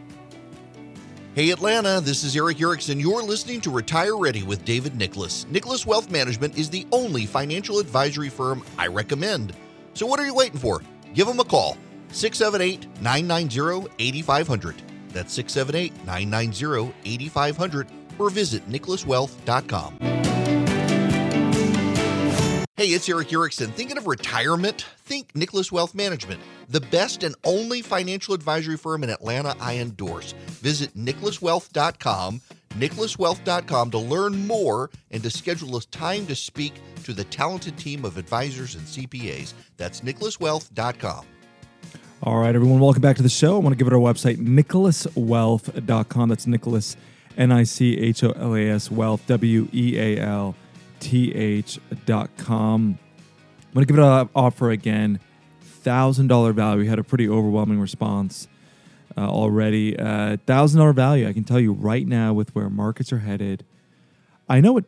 Hey 1.35 1.49
Atlanta, 1.49 1.99
this 1.99 2.23
is 2.23 2.33
Erick 2.37 2.61
Erickson. 2.61 2.97
You're 2.97 3.21
listening 3.21 3.59
to 3.59 3.69
Retire 3.69 4.15
Ready 4.15 4.43
with 4.43 4.63
David 4.63 4.95
Nicholas. 4.95 5.45
Nicholas 5.49 5.85
Wealth 5.85 6.09
Management 6.09 6.57
is 6.57 6.69
the 6.69 6.87
only 6.93 7.25
financial 7.25 7.79
advisory 7.79 8.29
firm 8.29 8.63
I 8.77 8.87
recommend. 8.87 9.53
So 9.95 10.05
what 10.05 10.17
are 10.17 10.25
you 10.25 10.33
waiting 10.33 10.57
for? 10.57 10.81
Give 11.13 11.27
them 11.27 11.41
a 11.41 11.43
call. 11.43 11.75
678 12.13 13.01
990 13.01 13.91
8500. 13.99 14.81
That's 15.09 15.33
678 15.33 16.05
990 16.05 16.93
8500 17.03 17.87
or 18.17 18.29
visit 18.29 18.69
nicholaswealth.com. 18.69 20.24
Hey, 22.77 22.87
it's 22.87 23.07
Erick 23.07 23.31
Erickson. 23.31 23.71
Thinking 23.71 23.97
of 23.97 24.05
retirement? 24.05 24.85
Think 25.05 25.33
Nicholas 25.33 25.71
Wealth 25.71 25.95
Management, 25.95 26.41
the 26.67 26.81
best 26.81 27.23
and 27.23 27.33
only 27.45 27.81
financial 27.81 28.33
advisory 28.33 28.75
firm 28.75 29.01
in 29.01 29.09
Atlanta 29.09 29.55
I 29.61 29.77
endorse. 29.77 30.33
Visit 30.59 30.93
nicholaswealth.com, 30.93 32.41
nicholaswealth.com 32.71 33.91
to 33.91 33.97
learn 33.97 34.45
more 34.45 34.89
and 35.09 35.23
to 35.23 35.29
schedule 35.29 35.77
a 35.77 35.81
time 35.83 36.27
to 36.27 36.35
speak 36.35 36.73
to 37.05 37.13
the 37.13 37.23
talented 37.23 37.77
team 37.77 38.03
of 38.03 38.17
advisors 38.17 38.75
and 38.75 38.85
CPAs. 38.85 39.53
That's 39.77 40.01
nicholaswealth.com. 40.01 41.25
All 42.23 42.39
right, 42.39 42.55
everyone, 42.55 42.81
welcome 42.81 43.01
back 43.01 43.15
to 43.15 43.23
the 43.23 43.29
show. 43.29 43.55
I 43.55 43.59
want 43.59 43.71
to 43.71 43.77
give 43.77 43.87
it 43.87 43.93
our 43.93 43.99
website, 43.99 44.35
nicholaswealth.com. 44.35 46.27
That's 46.27 46.45
Nicholas, 46.45 46.97
N 47.37 47.53
I 47.53 47.63
C 47.63 47.97
H 47.97 48.21
O 48.25 48.31
L 48.31 48.53
A 48.53 48.67
S 48.67 48.91
Wealth, 48.91 49.25
W 49.27 49.69
E 49.71 49.97
A 49.97 50.19
L 50.19 50.57
T 50.99 51.33
H 51.33 51.79
dot 52.05 52.29
com. 52.37 52.99
I'm 53.59 53.73
going 53.73 53.85
to 53.85 53.93
give 53.93 53.99
it 53.99 54.05
an 54.05 54.29
offer 54.35 54.71
again. 54.71 55.19
$1,000 55.85 56.53
value. 56.53 56.79
We 56.81 56.87
had 56.87 56.99
a 56.99 57.03
pretty 57.03 57.29
overwhelming 57.29 57.79
response 57.79 58.47
uh, 59.17 59.27
already. 59.27 59.97
Uh, 59.97 60.37
$1,000 60.37 60.95
value. 60.95 61.27
I 61.27 61.33
can 61.33 61.43
tell 61.43 61.59
you 61.59 61.73
right 61.73 62.07
now 62.07 62.33
with 62.33 62.53
where 62.55 62.69
markets 62.69 63.13
are 63.13 63.19
headed. 63.19 63.65
I 64.47 64.61
know 64.61 64.77
it 64.77 64.85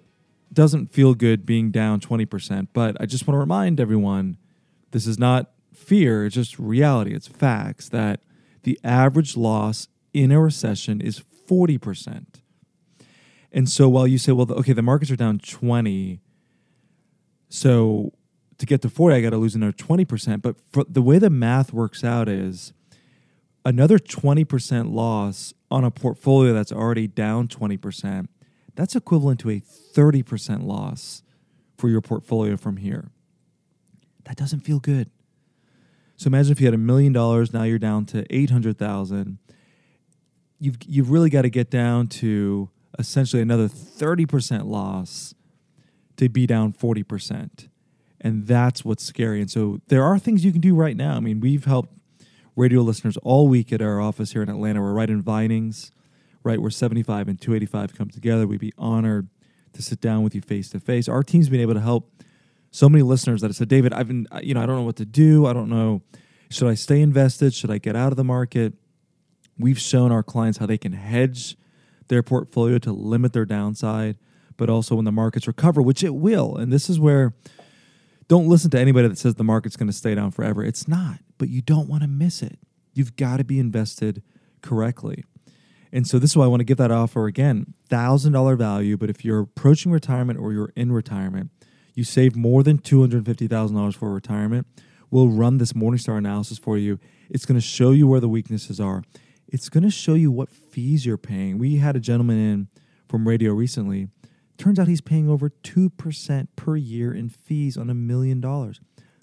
doesn't 0.52 0.92
feel 0.92 1.14
good 1.14 1.46
being 1.46 1.72
down 1.72 2.00
20%, 2.00 2.70
but 2.74 2.96
I 3.00 3.06
just 3.06 3.28
want 3.28 3.36
to 3.36 3.40
remind 3.40 3.80
everyone 3.80 4.38
this 4.92 5.06
is 5.06 5.20
not 5.20 5.52
fear, 5.74 6.26
it's 6.26 6.36
just 6.36 6.58
reality, 6.58 7.14
it's 7.14 7.28
facts 7.28 7.90
that 7.90 8.22
the 8.64 8.80
average 8.84 9.38
loss 9.38 9.88
in 10.14 10.32
a 10.32 10.40
recession 10.40 11.02
is 11.02 11.22
40%. 11.50 12.26
And 13.52 13.70
so 13.70 13.88
while 13.90 14.08
you 14.08 14.18
say, 14.18 14.32
well, 14.32 14.52
okay, 14.52 14.74
the 14.74 14.82
markets 14.82 15.10
are 15.12 15.16
down 15.16 15.40
20, 15.40 16.20
so 17.50 18.14
to 18.58 18.66
get 18.66 18.82
to 18.82 18.90
40, 18.90 19.16
I 19.16 19.22
got 19.22 19.30
to 19.30 19.38
lose 19.38 19.56
another 19.56 19.72
20%. 19.72 20.42
But 20.42 20.58
for 20.72 20.84
the 20.84 21.02
way 21.02 21.20
the 21.20 21.30
math 21.30 21.72
works 21.72 22.04
out 22.04 22.28
is 22.28 22.74
another 23.64 24.00
20% 24.00 24.94
loss 24.94 25.54
on 25.70 25.84
a 25.84 25.92
portfolio 25.92 26.54
that's 26.54 26.72
already 26.72 27.08
down 27.08 27.48
20%, 27.48 28.28
that's 28.76 28.96
equivalent 28.96 29.40
to 29.42 29.50
a 29.50 29.60
30% 29.60 30.64
loss 30.64 31.24
for 31.78 31.90
your 31.90 32.02
portfolio 32.02 32.58
from 32.58 32.78
here. 32.78 33.12
That 34.26 34.36
doesn't 34.36 34.62
feel 34.62 34.80
good. 34.80 35.10
So 36.18 36.28
imagine 36.28 36.52
if 36.52 36.60
you 36.60 36.68
had 36.68 36.74
a 36.74 36.80
million 36.80 37.14
dollars, 37.14 37.54
now 37.54 37.64
you're 37.64 37.80
down 37.80 38.06
to 38.08 38.26
800,000. 38.36 39.38
You've 40.60 40.78
you've 40.88 41.12
really 41.12 41.30
got 41.30 41.44
to 41.44 41.50
get 41.50 41.70
down 41.70 42.08
to 42.08 42.70
essentially 42.98 43.42
another 43.42 43.68
30% 43.68 44.66
loss 44.66 45.34
to 46.18 46.30
be 46.30 46.48
down 46.48 46.74
40%. 46.74 47.70
And 48.20 48.48
that's 48.48 48.84
what's 48.84 49.04
scary. 49.04 49.42
And 49.42 49.50
so 49.50 49.80
there 49.88 50.04
are 50.04 50.18
things 50.18 50.44
you 50.44 50.52
can 50.52 50.62
do 50.62 50.76
right 50.76 50.98
now. 50.98 51.16
I 51.16 51.20
mean, 51.20 51.40
we've 51.40 51.66
helped 51.66 51.94
radio 52.56 52.82
listeners 52.82 53.18
all 53.18 53.48
week 53.48 53.72
at 53.72 53.82
our 53.82 54.02
office 54.02 54.34
here 54.34 54.42
in 54.42 54.50
Atlanta. 54.50 54.82
We're 54.82 54.94
right 54.94 55.10
in 55.10 55.22
Vinings, 55.22 55.92
right 56.44 56.60
where 56.60 56.72
75 56.72 57.28
and 57.28 57.40
285 57.40 57.96
come 57.96 58.10
together. 58.10 58.48
We'd 58.48 58.60
be 58.60 58.74
honored 58.78 59.30
to 59.74 59.82
sit 59.84 60.02
down 60.02 60.24
with 60.24 60.34
you 60.34 60.42
face 60.42 60.70
to 60.70 60.80
face. 60.80 61.08
Our 61.08 61.22
team's 61.22 61.50
been 61.50 61.62
able 61.62 61.76
to 61.76 61.80
help 61.80 62.12
so 62.72 62.90
many 62.90 63.04
listeners 63.04 63.42
that 63.42 63.48
have 63.48 63.56
said, 63.56 63.70
David, 63.70 63.94
I've 63.94 64.08
been, 64.08 64.28
you 64.42 64.56
know, 64.56 64.62
I 64.62 64.66
don't 64.66 64.76
know 64.76 64.84
what 64.84 64.98
to 64.98 65.06
do. 65.06 65.46
I 65.46 65.54
don't 65.54 65.70
know. 65.70 66.02
Should 66.50 66.68
I 66.68 66.74
stay 66.74 67.02
invested? 67.02 67.54
Should 67.54 67.70
I 67.70 67.78
get 67.78 67.96
out 67.96 68.12
of 68.12 68.18
the 68.18 68.24
market? 68.24 68.74
We've 69.60 69.80
shown 69.80 70.12
our 70.12 70.24
clients 70.24 70.58
how 70.58 70.66
they 70.66 70.78
can 70.78 70.94
hedge 70.94 71.56
their 72.08 72.24
portfolio 72.24 72.78
to 72.80 72.92
limit 72.92 73.34
their 73.34 73.46
downside, 73.46 74.18
but 74.56 74.70
also 74.70 74.96
when 74.96 75.06
the 75.06 75.12
markets 75.12 75.48
recover, 75.48 75.82
which 75.82 76.04
it 76.04 76.16
will. 76.16 76.56
And 76.56 76.72
this 76.72 76.90
is 76.90 77.00
where 77.00 77.34
don't 78.28 78.48
listen 78.48 78.70
to 78.72 78.80
anybody 78.80 79.08
that 79.08 79.18
says 79.18 79.36
the 79.36 79.44
market's 79.44 79.78
going 79.78 79.88
to 79.88 79.94
stay 79.94 80.16
down 80.16 80.32
forever. 80.32 80.64
It's 80.64 80.88
not, 80.88 81.20
but 81.38 81.50
you 81.50 81.62
don't 81.62 81.88
want 81.88 82.04
to 82.04 82.08
miss 82.08 82.42
it. 82.42 82.60
You've 82.94 83.16
got 83.16 83.38
to 83.38 83.44
be 83.44 83.60
invested 83.60 84.22
correctly. 84.62 85.24
And 85.94 86.06
so 86.06 86.20
this 86.20 86.32
is 86.32 86.38
why 86.38 86.44
I 86.44 86.48
want 86.48 86.60
to 86.60 86.66
give 86.66 86.78
that 86.78 86.92
offer 86.92 87.28
again 87.28 87.74
$1,000 87.90 88.58
value. 88.58 88.98
But 88.98 89.10
if 89.10 89.24
you're 89.24 89.40
approaching 89.40 89.92
retirement 89.92 90.40
or 90.40 90.52
you're 90.52 90.74
in 90.76 90.92
retirement, 90.92 91.52
you 91.94 92.04
save 92.04 92.36
more 92.36 92.64
than 92.64 92.80
$250,000 92.80 93.96
for 93.96 94.14
retirement. 94.14 94.68
We'll 95.10 95.30
run 95.30 95.58
this 95.58 95.74
Morningstar 95.74 96.18
analysis 96.18 96.58
for 96.58 96.78
you. 96.78 97.00
It's 97.30 97.46
going 97.46 97.60
to 97.60 97.66
show 97.66 97.92
you 97.92 98.08
where 98.08 98.20
the 98.20 98.28
weaknesses 98.28 98.80
are. 98.80 99.04
It's 99.48 99.70
going 99.70 99.84
to 99.84 99.90
show 99.90 100.14
you 100.14 100.32
what 100.32 100.50
fees 100.50 101.06
you're 101.06 101.18
paying. 101.18 101.58
We 101.58 101.78
had 101.78 101.96
a 101.96 102.00
gentleman 102.00 102.38
in 102.38 102.68
from 103.08 103.28
radio 103.28 103.54
recently. 103.54 104.10
Turns 104.58 104.80
out 104.80 104.88
he's 104.88 105.02
paying 105.02 105.30
over 105.30 105.50
2% 105.50 106.48
per 106.56 106.76
year 106.76 107.14
in 107.14 107.30
fees 107.30 107.78
on 107.78 107.90
a 107.90 107.94
million 107.94 108.42
dollars. 108.42 108.82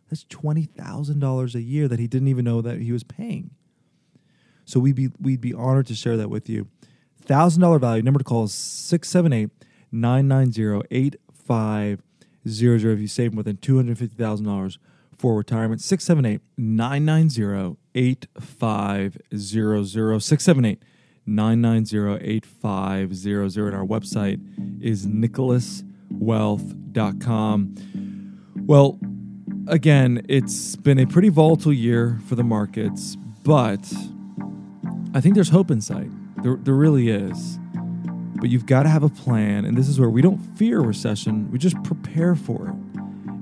That's 0.09 0.25
$20,000 0.25 1.55
a 1.55 1.63
year 1.63 1.89
that 1.89 1.99
he 1.99 2.07
didn't 2.07 2.29
even 2.29 2.45
know 2.45 2.63
that 2.63 2.81
he 2.81 2.93
was 2.93 3.03
paying. 3.03 3.51
So 4.65 4.81
we'd 4.81 4.95
be 4.95 5.11
we'd 5.21 5.41
be 5.41 5.53
honored 5.53 5.87
to 5.89 5.95
share 5.95 6.17
that 6.17 6.31
with 6.31 6.49
you. 6.49 6.69
Thousand 7.21 7.61
dollar 7.61 7.79
value. 7.79 8.03
Number 8.03 8.19
to 8.19 8.25
call 8.25 8.45
is 8.45 8.55
678 8.55 9.51
990 9.93 10.87
8500 10.91 12.93
if 12.93 13.01
you 13.01 13.09
save 13.09 13.35
more 13.35 13.43
than 13.43 13.57
$250,000 13.57 14.79
for 15.17 15.37
retirement. 15.37 15.83
678 15.83 16.41
990 16.57 17.77
8500. 17.95 20.23
678 20.23 20.83
990 21.27 22.23
8500. 22.23 23.67
And 23.67 23.77
our 23.77 23.87
website 23.87 24.41
is 24.83 25.07
nicholaswealth.com. 25.07 27.75
Well, 28.67 28.99
again, 29.67 30.25
it's 30.29 30.77
been 30.77 30.99
a 30.99 31.07
pretty 31.07 31.29
volatile 31.29 31.73
year 31.73 32.19
for 32.27 32.35
the 32.35 32.45
markets, 32.45 33.17
but 33.43 33.93
I 35.15 35.21
think 35.21 35.35
there's 35.35 35.51
hope 35.51 35.71
in 35.71 35.81
sight. 35.81 36.11
There, 36.43 36.57
there 36.57 36.75
really 36.75 37.11
is. 37.11 37.59
But 38.37 38.51
you've 38.51 38.67
got 38.67 38.83
to 38.83 38.89
have 38.89 39.03
a 39.03 39.09
plan. 39.09 39.65
And 39.65 39.77
this 39.77 39.89
is 39.89 39.99
where 39.99 40.11
we 40.11 40.21
don't 40.21 40.39
fear 40.39 40.81
recession, 40.81 41.51
we 41.51 41.59
just 41.59 41.83
prepare 41.85 42.35
for 42.35 42.69
it. 42.69 42.75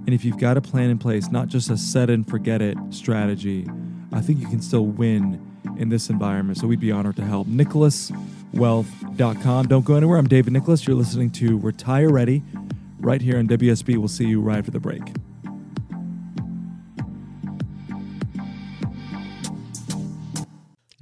And 0.04 0.10
if 0.10 0.24
you've 0.24 0.38
got 0.38 0.56
a 0.56 0.60
plan 0.60 0.90
in 0.90 0.98
place, 0.98 1.30
not 1.30 1.48
just 1.48 1.70
a 1.70 1.76
set 1.76 2.10
and 2.10 2.28
forget 2.28 2.60
it 2.60 2.76
strategy, 2.90 3.66
I 4.12 4.20
think 4.20 4.40
you 4.40 4.46
can 4.46 4.60
still 4.60 4.86
win 4.86 5.40
in 5.78 5.88
this 5.88 6.10
environment. 6.10 6.58
So 6.58 6.66
we'd 6.66 6.80
be 6.80 6.92
honored 6.92 7.16
to 7.16 7.24
help. 7.24 7.46
NicholasWealth.com. 7.48 9.68
Don't 9.68 9.84
go 9.84 9.96
anywhere. 9.96 10.18
I'm 10.18 10.28
David 10.28 10.52
Nicholas. 10.52 10.86
You're 10.86 10.96
listening 10.96 11.30
to 11.30 11.58
Retire 11.58 12.10
Ready 12.10 12.42
right 13.00 13.22
here 13.22 13.38
on 13.38 13.48
WSB. 13.48 13.96
We'll 13.96 14.08
see 14.08 14.26
you 14.26 14.40
right 14.40 14.58
after 14.58 14.70
the 14.70 14.80
break. 14.80 15.02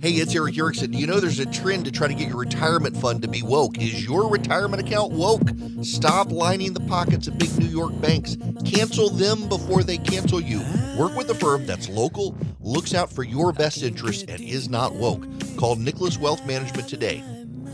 Hey, 0.00 0.12
it's 0.12 0.34
Erick 0.34 0.56
Erickson. 0.56 0.94
You 0.94 1.06
know 1.06 1.20
there's 1.20 1.40
a 1.40 1.44
trend 1.44 1.84
to 1.84 1.92
try 1.92 2.08
to 2.08 2.14
get 2.14 2.28
your 2.28 2.38
retirement 2.38 2.96
fund 2.96 3.20
to 3.20 3.28
be 3.28 3.42
woke. 3.42 3.76
Is 3.76 4.02
your 4.02 4.30
retirement 4.30 4.80
account 4.80 5.12
woke? 5.12 5.46
Stop 5.82 6.32
lining 6.32 6.72
the 6.72 6.80
pockets 6.80 7.28
of 7.28 7.36
big 7.36 7.54
New 7.58 7.66
York 7.66 7.92
banks. 8.00 8.34
Cancel 8.64 9.10
them 9.10 9.46
before 9.50 9.82
they 9.82 9.98
cancel 9.98 10.40
you. 10.40 10.60
Work 10.98 11.16
with 11.16 11.28
a 11.28 11.34
firm 11.34 11.66
that's 11.66 11.86
local, 11.90 12.34
looks 12.60 12.94
out 12.94 13.12
for 13.12 13.24
your 13.24 13.52
best 13.52 13.82
interest, 13.82 14.24
and 14.30 14.40
is 14.40 14.70
not 14.70 14.94
woke. 14.94 15.26
Call 15.58 15.76
Nicholas 15.76 16.16
Wealth 16.16 16.46
Management 16.46 16.88
today. 16.88 17.22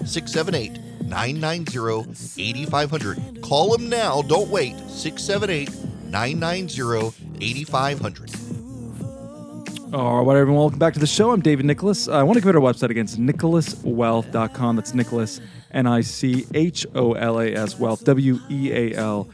678 0.05 0.81
990 1.07 2.11
8500. 2.43 3.41
Call 3.41 3.71
them 3.71 3.89
now. 3.89 4.23
Don't 4.23 4.51
wait. 4.51 4.77
678 4.89 5.71
990 6.11 7.15
8500. 7.41 8.65
All 9.92 10.25
right, 10.25 10.37
everyone, 10.37 10.62
welcome 10.62 10.79
back 10.81 10.94
to 10.94 11.01
the 11.01 11.07
show. 11.07 11.31
I'm 11.31 11.40
David 11.40 11.64
Nicholas. 11.64 12.09
I 12.09 12.25
want 12.25 12.35
to 12.37 12.40
give 12.40 12.49
it 12.49 12.57
our 12.57 12.61
website 12.61 12.90
again. 12.90 13.05
It's 13.05 13.14
nicholaswealth.com. 13.14 14.75
That's 14.75 14.94
Nicholas, 14.94 15.40
N 15.70 15.87
I 15.87 16.01
C 16.01 16.44
H 16.55 16.85
O 16.96 17.12
L 17.12 17.38
A 17.38 17.53
S, 17.53 17.79
wealth, 17.79 18.05
W 18.05 18.40
E 18.51 18.72
A 18.72 18.94
L 18.96 19.29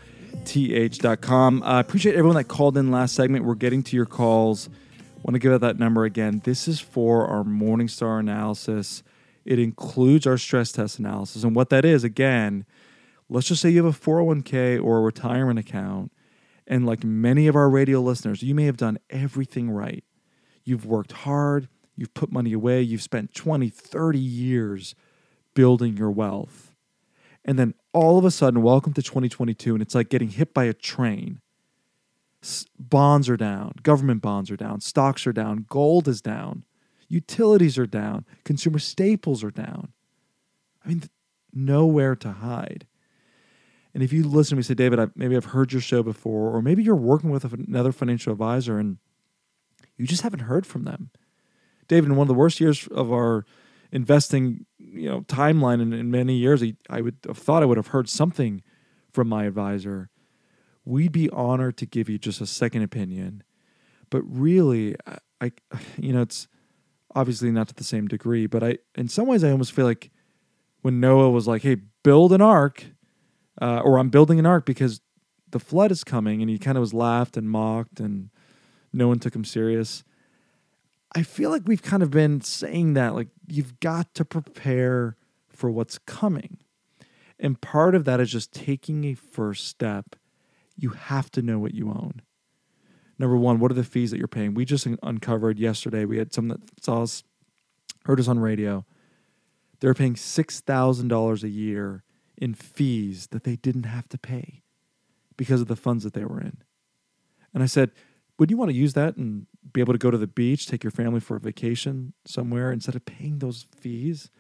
T 0.45 0.75
H.com. 0.75 1.63
I 1.63 1.79
uh, 1.79 1.81
appreciate 1.81 2.17
everyone 2.17 2.37
that 2.37 2.49
called 2.49 2.77
in 2.77 2.91
last 2.91 3.15
segment. 3.15 3.47
We're 3.47 3.55
getting 3.55 3.83
to 3.85 3.97
your 3.97 4.05
calls. 4.05 4.69
want 5.23 5.35
to 5.35 5.39
give 5.39 5.55
out 5.55 5.63
that 5.63 5.79
number 5.79 6.05
again. 6.05 6.43
This 6.45 6.69
is 6.69 6.81
for 6.81 7.27
our 7.27 7.45
Morningstar 7.45 8.21
analysis. 8.21 9.03
It 9.47 9.59
includes 9.59 10.27
our 10.27 10.37
stress 10.37 10.71
test 10.71 10.99
analysis. 10.99 11.45
And 11.45 11.57
what 11.57 11.71
that 11.71 11.87
is, 11.87 12.05
again, 12.05 12.67
let's 13.31 13.49
just 13.49 13.63
say 13.63 13.71
you 13.71 13.83
have 13.83 13.97
a 13.97 13.99
401k 13.99 14.85
or 14.85 14.99
a 14.99 15.01
retirement 15.01 15.59
account. 15.59 16.13
And 16.67 16.85
like 16.85 17.03
many 17.03 17.47
of 17.47 17.57
our 17.57 17.71
radio 17.71 18.03
listeners, 18.03 18.43
you 18.43 18.55
may 18.55 18.65
have 18.67 18.77
done 18.77 18.99
everything 19.09 19.71
right 19.71 20.05
You've 20.65 20.87
worked 20.87 21.13
hard, 21.13 21.69
you've 21.97 22.15
put 22.15 22.33
money 22.33 22.53
away, 22.53 22.83
you've 22.83 23.03
spent 23.03 23.35
20, 23.35 23.69
30 23.69 24.19
years 24.19 24.95
building 25.55 25.97
your 25.97 26.11
wealth. 26.11 26.75
And 27.45 27.59
then 27.59 27.75
all 27.93 28.19
of 28.19 28.25
a 28.25 28.31
sudden, 28.31 28.63
welcome 28.63 28.93
to 28.95 29.03
2022, 29.03 29.75
and 29.75 29.83
it's 29.83 29.95
like 29.95 30.09
getting 30.09 30.31
hit 30.31 30.55
by 30.55 30.65
a 30.65 30.73
train. 30.73 31.41
S- 32.43 32.67
bonds 32.79 33.29
are 33.29 33.37
down, 33.37 33.73
government 33.83 34.23
bonds 34.23 34.51
are 34.51 34.57
down, 34.57 34.81
stocks 34.81 35.27
are 35.27 35.33
down, 35.33 35.67
gold 35.69 36.09
is 36.09 36.21
down, 36.21 36.65
utilities 37.09 37.79
are 37.79 37.87
down, 37.87 38.25
consumer 38.45 38.79
staples 38.79 39.43
are 39.43 39.51
down. 39.51 39.93
I 40.85 40.89
mean, 40.89 41.03
nowhere 41.53 42.17
to 42.17 42.33
hide. 42.33 42.87
And 43.95 44.03
if 44.03 44.13
you 44.13 44.25
listen 44.25 44.51
to 44.51 44.57
me 44.57 44.63
say, 44.63 44.75
David, 44.75 44.99
I, 44.99 45.09
maybe 45.15 45.37
I've 45.37 45.47
heard 45.47 45.73
your 45.73 45.83
show 45.83 46.03
before, 46.03 46.55
or 46.55 46.63
maybe 46.63 46.83
you're 46.83 46.95
working 46.95 47.31
with 47.31 47.45
another 47.45 47.93
financial 47.93 48.33
advisor 48.33 48.79
and 48.79 48.99
you 49.97 50.07
just 50.07 50.23
haven't 50.23 50.41
heard 50.41 50.67
from 50.67 50.85
them. 50.85 51.11
David, 51.89 52.11
in 52.11 52.17
one 52.17 52.25
of 52.25 52.29
the 52.29 52.35
worst 52.35 52.61
years 52.61 52.87
of 52.89 53.13
our 53.13 53.45
investing, 53.91 54.67
you 54.79 55.09
know, 55.09 55.21
timeline 55.23 55.81
in, 55.83 55.93
in 55.93 56.11
many 56.11 56.35
years, 56.35 56.63
I 56.89 57.01
would 57.01 57.17
have 57.27 57.39
thought 57.39 57.63
I 57.63 57.67
would 57.67 57.77
have 57.77 57.89
heard 57.89 58.09
something 58.09 58.63
from 59.11 59.29
my 59.29 59.45
advisor. 59.45 60.09
We'd 60.85 61.13
be 61.13 61.29
honored 61.31 61.77
to 61.79 61.87
give 61.87 62.09
you 62.09 62.19
just 62.19 62.41
a 62.41 62.47
second 62.47 62.83
opinion, 62.83 63.43
but 64.11 64.23
really, 64.23 64.97
I, 65.41 65.53
you 65.99 66.13
know, 66.13 66.23
it's 66.23 66.49
obviously 67.15 67.51
not 67.51 67.69
to 67.69 67.75
the 67.75 67.85
same 67.85 68.09
degree, 68.09 68.47
but 68.47 68.63
I, 68.63 68.79
in 68.95 69.09
some 69.09 69.27
ways, 69.27 69.45
I 69.45 69.51
almost 69.51 69.73
feel 69.73 69.85
like 69.85 70.11
when 70.81 70.99
Noah 70.99 71.31
was 71.31 71.47
like, 71.47 71.63
"Hey, 71.63 71.77
build 72.03 72.33
an 72.33 72.41
ark," 72.41 72.87
uh, 73.61 73.81
or 73.85 73.99
"I'm 73.99 74.09
building 74.09 74.39
an 74.39 74.47
ark 74.47 74.67
because 74.67 75.01
the 75.51 75.61
flood 75.61 75.93
is 75.93 76.03
coming," 76.05 76.41
and 76.41 76.51
he 76.51 76.59
kind 76.59 76.77
of 76.77 76.81
was 76.81 76.95
laughed 76.95 77.37
and 77.37 77.49
mocked, 77.49 78.01
and 78.01 78.31
no 78.93 79.09
one 79.09 79.19
took 79.19 79.35
him 79.35 79.45
serious. 79.45 80.05
I 81.15 81.23
feel 81.23 81.51
like 81.51 81.63
we've 81.67 81.83
kind 81.83 82.03
of 82.03 82.11
been 82.11 82.41
saying 82.41 82.95
that, 82.95 83.15
like 83.15 83.29
you've 83.47 83.79
got 83.81 84.15
to 84.15 84.25
prepare 84.25 85.17
for 85.49 85.71
what's 85.71 85.99
coming, 85.99 86.59
and 87.39 87.61
part 87.61 87.95
of 87.95 88.05
that 88.05 88.21
is 88.21 88.31
just 88.31 88.53
taking 88.53 89.05
a 89.05 89.15
first 89.15 89.69
step. 89.69 90.17
You 90.77 90.91
have 90.91 91.31
to 91.33 91.43
know 91.43 91.59
what 91.59 91.75
you 91.75 91.89
own. 91.89 92.23
Number 93.19 93.37
one, 93.37 93.61
what 93.61 93.71
are 93.71 93.75
the 93.75 93.85
fees 93.85 94.11
that 94.11 94.19
you're 94.19 94.27
paying? 94.27 94.55
We 94.55 94.65
just 94.65 94.87
uncovered 95.03 95.59
yesterday. 95.59 96.05
We 96.05 96.19
had 96.19 96.33
someone 96.33 96.59
that 96.59 96.85
saw 96.85 97.03
us, 97.03 97.23
heard 98.05 98.19
us 98.19 98.27
on 98.27 98.39
radio 98.39 98.85
they're 99.83 99.95
paying 99.95 100.15
$6,000 100.15 101.43
a 101.43 101.49
year 101.49 102.05
in 102.39 102.55
fees 102.55 103.27
that 103.33 103.43
they 103.43 103.57
didn't 103.57 103.83
have 103.83 104.09
to 104.11 104.17
pay 104.17 104.63
because 105.37 105.61
of 105.61 105.67
the 105.67 105.75
funds 105.75 106.05
that 106.05 106.15
they 106.15 106.25
were 106.25 106.41
in. 106.41 106.59
And 107.53 107.65
I 107.65 107.67
said, 107.67 107.91
Would 108.39 108.51
you 108.51 108.57
want 108.57 108.71
to 108.71 108.77
use 108.77 108.95
that 108.95 109.17
and 109.17 109.47
be 109.73 109.81
able 109.81 109.95
to 109.95 109.99
go 109.99 110.11
to 110.11 110.19
the 110.19 110.27
beach, 110.27 110.67
take 110.67 110.83
your 110.83 110.91
family 110.91 111.21
for 111.21 111.37
a 111.37 111.41
vacation 111.41 112.13
somewhere 112.25 112.73
instead 112.73 112.95
of 112.95 113.05
paying 113.05 113.39
those 113.39 113.67
fees? 113.77 114.31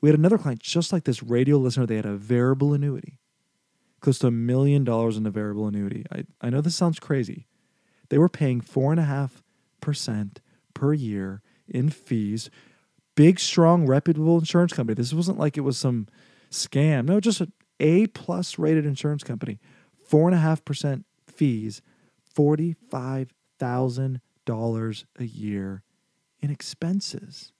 We 0.00 0.08
had 0.08 0.18
another 0.18 0.38
client 0.38 0.60
just 0.60 0.92
like 0.92 1.04
this 1.04 1.22
radio 1.22 1.56
listener. 1.56 1.86
They 1.86 1.96
had 1.96 2.06
a 2.06 2.16
variable 2.16 2.74
annuity, 2.74 3.18
close 4.00 4.18
to 4.18 4.26
a 4.26 4.32
million 4.32 4.84
dollars 4.84 5.16
in 5.16 5.26
a 5.26 5.30
variable 5.30 5.66
annuity. 5.66 6.04
I, 6.12 6.24
I 6.40 6.50
know 6.50 6.60
this 6.60 6.76
sounds 6.76 6.98
crazy. 6.98 7.46
They 8.08 8.18
were 8.18 8.28
paying 8.28 8.60
4.5% 8.60 10.36
per 10.74 10.92
year 10.92 11.42
in 11.66 11.88
fees 11.88 12.50
big, 13.16 13.40
strong, 13.40 13.86
reputable 13.86 14.38
insurance 14.38 14.72
company. 14.72 14.94
This 14.94 15.12
wasn't 15.12 15.38
like 15.38 15.56
it 15.56 15.62
was 15.62 15.76
some 15.76 16.06
scam. 16.50 17.06
No, 17.06 17.18
just 17.18 17.40
an 17.40 17.52
A 17.80 18.06
plus 18.08 18.58
rated 18.58 18.86
insurance 18.86 19.24
company. 19.24 19.58
Four 20.04 20.28
and 20.28 20.36
a 20.36 20.40
half 20.40 20.64
percent 20.64 21.04
fees, 21.26 21.82
forty 22.32 22.74
five 23.58 23.68
thousand 23.68 24.20
dollars 24.44 25.04
a 25.18 25.24
year 25.24 25.82
in 26.40 26.50
expenses. 26.50 27.52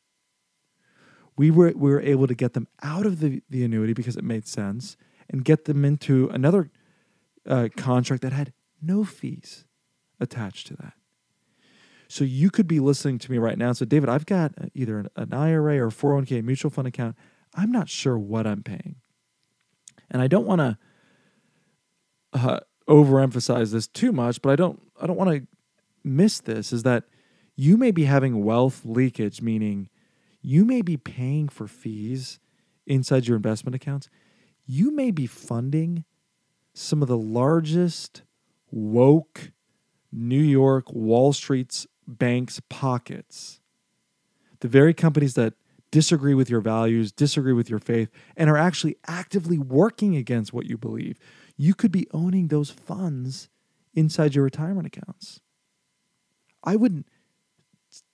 We 1.36 1.50
were 1.50 1.72
we 1.76 1.90
were 1.90 2.00
able 2.00 2.26
to 2.26 2.34
get 2.34 2.54
them 2.54 2.66
out 2.82 3.06
of 3.06 3.20
the, 3.20 3.42
the 3.50 3.64
annuity 3.64 3.92
because 3.92 4.16
it 4.16 4.24
made 4.24 4.46
sense 4.46 4.96
and 5.28 5.44
get 5.44 5.64
them 5.64 5.84
into 5.84 6.28
another 6.28 6.70
uh, 7.46 7.68
contract 7.76 8.22
that 8.22 8.32
had 8.32 8.52
no 8.80 9.04
fees 9.04 9.64
attached 10.20 10.66
to 10.68 10.76
that. 10.76 10.94
So 12.08 12.24
you 12.24 12.50
could 12.50 12.68
be 12.68 12.78
listening 12.78 13.18
to 13.18 13.30
me 13.30 13.38
right 13.38 13.58
now. 13.58 13.72
So, 13.72 13.84
David, 13.84 14.08
I've 14.08 14.26
got 14.26 14.52
either 14.74 14.98
an, 15.00 15.08
an 15.16 15.34
IRA 15.34 15.84
or 15.84 15.90
401k 15.90 16.42
mutual 16.44 16.70
fund 16.70 16.86
account. 16.86 17.16
I'm 17.54 17.72
not 17.72 17.88
sure 17.88 18.16
what 18.16 18.46
I'm 18.46 18.62
paying. 18.62 18.96
And 20.08 20.22
I 20.22 20.28
don't 20.28 20.46
want 20.46 20.60
to 20.60 20.78
uh, 22.32 22.60
overemphasize 22.88 23.72
this 23.72 23.88
too 23.88 24.12
much, 24.12 24.40
but 24.40 24.50
I 24.50 24.56
don't 24.56 24.80
I 25.00 25.06
don't 25.06 25.16
want 25.16 25.30
to 25.30 25.46
miss 26.06 26.40
this 26.40 26.72
is 26.72 26.82
that 26.84 27.04
you 27.56 27.76
may 27.76 27.90
be 27.90 28.04
having 28.04 28.44
wealth 28.44 28.82
leakage, 28.84 29.42
meaning 29.42 29.88
you 30.40 30.64
may 30.64 30.82
be 30.82 30.96
paying 30.96 31.48
for 31.48 31.66
fees 31.66 32.38
inside 32.86 33.26
your 33.26 33.36
investment 33.36 33.74
accounts. 33.74 34.08
You 34.66 34.90
may 34.90 35.10
be 35.10 35.26
funding 35.26 36.04
some 36.74 37.02
of 37.02 37.08
the 37.08 37.16
largest 37.16 38.22
woke 38.70 39.52
New 40.12 40.42
York 40.42 40.92
Wall 40.92 41.32
Street's 41.32 41.86
banks' 42.06 42.60
pockets. 42.68 43.60
The 44.60 44.68
very 44.68 44.94
companies 44.94 45.34
that 45.34 45.54
disagree 45.90 46.34
with 46.34 46.50
your 46.50 46.60
values, 46.60 47.12
disagree 47.12 47.52
with 47.52 47.70
your 47.70 47.78
faith, 47.78 48.10
and 48.36 48.50
are 48.50 48.56
actually 48.56 48.96
actively 49.06 49.58
working 49.58 50.16
against 50.16 50.52
what 50.52 50.66
you 50.66 50.76
believe. 50.76 51.18
You 51.56 51.74
could 51.74 51.92
be 51.92 52.06
owning 52.12 52.48
those 52.48 52.70
funds 52.70 53.48
inside 53.94 54.34
your 54.34 54.44
retirement 54.44 54.86
accounts. 54.86 55.40
I 56.66 56.76
wouldn't 56.76 57.06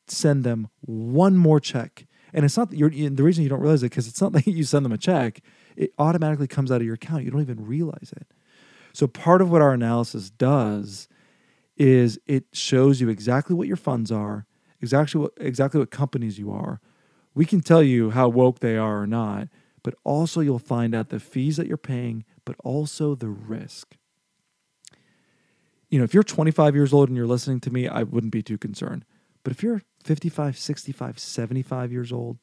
send 0.06 0.44
them 0.44 0.68
one 0.82 1.36
more 1.36 1.58
check. 1.58 2.06
And 2.34 2.44
it's 2.44 2.56
not 2.56 2.70
that 2.70 2.76
you're, 2.76 2.90
the 2.90 3.22
reason 3.22 3.42
you 3.42 3.48
don't 3.48 3.60
realize 3.60 3.82
it 3.82 3.90
because 3.90 4.06
it's 4.06 4.20
not 4.20 4.32
that 4.34 4.46
you 4.46 4.64
send 4.64 4.84
them 4.84 4.92
a 4.92 4.98
check, 4.98 5.40
it 5.76 5.92
automatically 5.98 6.46
comes 6.46 6.70
out 6.70 6.80
of 6.80 6.86
your 6.86 6.94
account. 6.94 7.24
You 7.24 7.30
don't 7.30 7.40
even 7.40 7.66
realize 7.66 8.12
it. 8.16 8.26
So, 8.92 9.06
part 9.06 9.40
of 9.40 9.50
what 9.50 9.62
our 9.62 9.72
analysis 9.72 10.28
does 10.28 11.08
is 11.78 12.18
it 12.26 12.44
shows 12.52 13.00
you 13.00 13.08
exactly 13.08 13.56
what 13.56 13.66
your 13.66 13.76
funds 13.76 14.12
are, 14.12 14.46
exactly 14.82 15.20
what 15.20 15.32
exactly 15.38 15.80
what 15.80 15.90
companies 15.90 16.38
you 16.38 16.52
are. 16.52 16.80
We 17.34 17.46
can 17.46 17.62
tell 17.62 17.82
you 17.82 18.10
how 18.10 18.28
woke 18.28 18.60
they 18.60 18.76
are 18.76 19.00
or 19.00 19.06
not, 19.06 19.48
but 19.82 19.94
also 20.04 20.40
you'll 20.40 20.58
find 20.58 20.94
out 20.94 21.08
the 21.08 21.18
fees 21.18 21.56
that 21.56 21.66
you're 21.66 21.78
paying, 21.78 22.24
but 22.44 22.56
also 22.62 23.14
the 23.14 23.30
risk. 23.30 23.96
You 25.92 25.98
know, 25.98 26.04
if 26.04 26.14
you're 26.14 26.22
25 26.22 26.74
years 26.74 26.94
old 26.94 27.10
and 27.10 27.16
you're 27.18 27.26
listening 27.26 27.60
to 27.60 27.70
me, 27.70 27.86
I 27.86 28.02
wouldn't 28.02 28.32
be 28.32 28.42
too 28.42 28.56
concerned. 28.56 29.04
But 29.44 29.52
if 29.52 29.62
you're 29.62 29.82
55, 30.04 30.56
65, 30.56 31.18
75 31.18 31.92
years 31.92 32.10
old, 32.10 32.38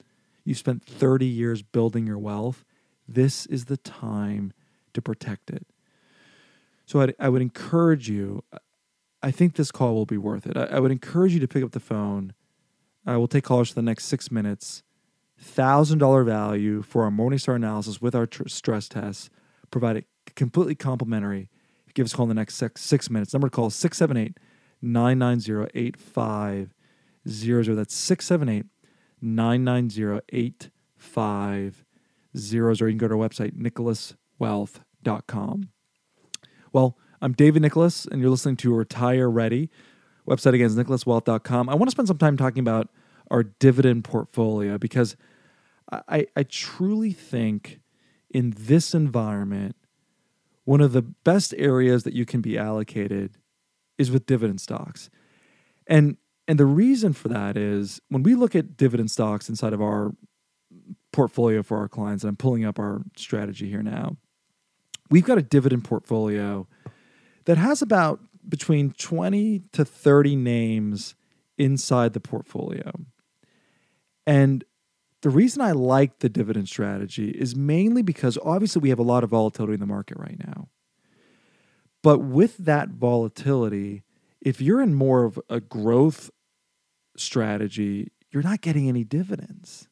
you 0.46 0.54
spent 0.54 0.86
30 0.86 1.26
years 1.26 1.64
building 1.64 2.06
your 2.06 2.20
wealth, 2.20 2.64
this 3.08 3.48
is 3.48 3.66
the 3.66 3.78
time 3.78 4.54
to 4.94 5.02
protect 5.02 5.50
it. 5.50 5.66
So 6.86 7.02
I'd, 7.02 7.16
I 7.20 7.30
would 7.30 7.42
encourage 7.42 8.08
you. 8.08 8.44
I 9.24 9.32
think 9.32 9.56
this 9.56 9.72
call 9.72 9.96
will 9.96 10.06
be 10.06 10.18
worth 10.18 10.46
it. 10.46 10.56
I, 10.56 10.66
I 10.66 10.80
would 10.80 10.92
encourage 10.92 11.34
you 11.34 11.40
to 11.40 11.48
pick 11.48 11.64
up 11.64 11.72
the 11.72 11.80
phone. 11.80 12.36
I 13.04 13.18
will 13.18 13.28
take 13.28 13.46
callers 13.46 13.70
for 13.70 13.76
the 13.76 13.82
next 13.82 14.06
six 14.06 14.30
minutes. 14.30 14.84
Thousand 15.40 15.98
dollar 15.98 16.24
value 16.24 16.84
for 16.84 17.04
our 17.04 17.10
Morningstar 17.10 17.56
analysis 17.56 18.00
with 18.00 18.14
our 18.14 18.28
tr- 18.28 18.48
stress 18.48 18.88
tests, 18.88 19.32
provided 19.72 20.06
completely 20.36 20.76
complimentary. 20.76 21.50
Give 21.94 22.06
us 22.06 22.14
a 22.14 22.16
call 22.16 22.24
in 22.26 22.30
the 22.30 22.36
next 22.36 22.56
six, 22.56 22.82
six 22.82 23.10
minutes. 23.10 23.34
Number 23.34 23.50
to 23.50 23.56
call 23.56 23.68
is 23.68 23.76
678 23.76 24.38
990 24.82 25.78
8500. 25.78 27.76
That's 27.76 27.96
678 27.96 28.66
990 29.22 30.22
8500. 30.30 32.82
Or 32.82 32.88
you 32.88 32.92
can 32.92 32.98
go 32.98 33.08
to 33.08 33.14
our 33.16 33.30
website, 33.30 33.58
nicholaswealth.com. 33.58 35.70
Well, 36.72 36.98
I'm 37.22 37.34
David 37.34 37.62
Nicholas, 37.62 38.06
and 38.06 38.22
you're 38.22 38.30
listening 38.30 38.56
to 38.58 38.74
Retire 38.74 39.30
Ready. 39.30 39.70
Website 40.28 40.54
again 40.54 40.68
is 40.68 40.76
nicholaswealth.com. 40.76 41.70
I 41.70 41.76
want 41.76 41.90
to 41.90 41.92
spend 41.92 42.08
some 42.08 42.18
time 42.18 42.38
talking 42.38 42.62
about 42.62 42.90
our 43.32 43.44
dividend 43.44 44.04
portfolio 44.04 44.78
because 44.78 45.16
I, 45.92 46.28
I 46.36 46.44
truly 46.44 47.12
think 47.12 47.80
in 48.30 48.54
this 48.56 48.94
environment, 48.94 49.76
one 50.70 50.82
of 50.82 50.92
the 50.92 51.02
best 51.02 51.56
areas 51.58 52.04
that 52.04 52.14
you 52.14 52.28
can 52.28 52.42
be 52.42 52.56
allocated 52.56 53.36
is 53.98 54.12
with 54.12 54.28
dividend 54.28 54.62
stocks. 54.62 55.10
And 55.88 56.16
and 56.48 56.60
the 56.60 56.68
reason 56.68 57.14
for 57.14 57.28
that 57.30 57.58
is 57.58 58.00
when 58.10 58.22
we 58.22 58.36
look 58.36 58.56
at 58.56 58.78
dividend 58.78 59.10
stocks 59.10 59.50
inside 59.50 59.74
of 59.74 59.82
our 59.82 60.12
portfolio 61.12 61.64
for 61.64 61.80
our 61.80 61.88
clients, 61.88 62.24
and 62.24 62.30
I'm 62.30 62.36
pulling 62.36 62.66
up 62.66 62.78
our 62.78 63.02
strategy 63.18 63.68
here 63.68 63.82
now. 63.82 64.18
We've 65.10 65.26
got 65.26 65.40
a 65.40 65.42
dividend 65.42 65.86
portfolio 65.86 66.68
that 67.46 67.58
has 67.58 67.82
about 67.82 68.20
between 68.48 68.92
20 68.92 69.64
to 69.74 69.84
30 69.84 70.36
names 70.36 71.16
inside 71.58 72.14
the 72.14 72.20
portfolio. 72.20 72.92
And 74.28 74.64
the 75.22 75.30
reason 75.30 75.62
I 75.62 75.72
like 75.74 76.20
the 76.20 76.30
dividend 76.30 76.70
strategy 76.70 77.30
is 77.30 77.56
mainly 77.56 78.02
because 78.02 78.38
obviously 78.44 78.82
we 78.82 78.90
have 78.90 79.00
a 79.00 79.04
lot 79.04 79.24
of 79.24 79.32
volatility 79.32 79.74
in 79.74 79.80
the 79.80 79.86
market 79.86 80.18
right 80.18 80.40
now. 80.40 80.70
But 82.02 82.20
with 82.20 82.58
that 82.58 82.90
volatility, 82.90 84.04
if 84.40 84.62
you're 84.62 84.82
in 84.82 84.94
more 84.94 85.26
of 85.26 85.40
a 85.50 85.60
growth 85.60 86.32
strategy, 87.18 88.12
you're 88.32 88.44
not 88.44 88.62
getting 88.62 88.88
any 88.88 89.04
dividends. 89.04 89.90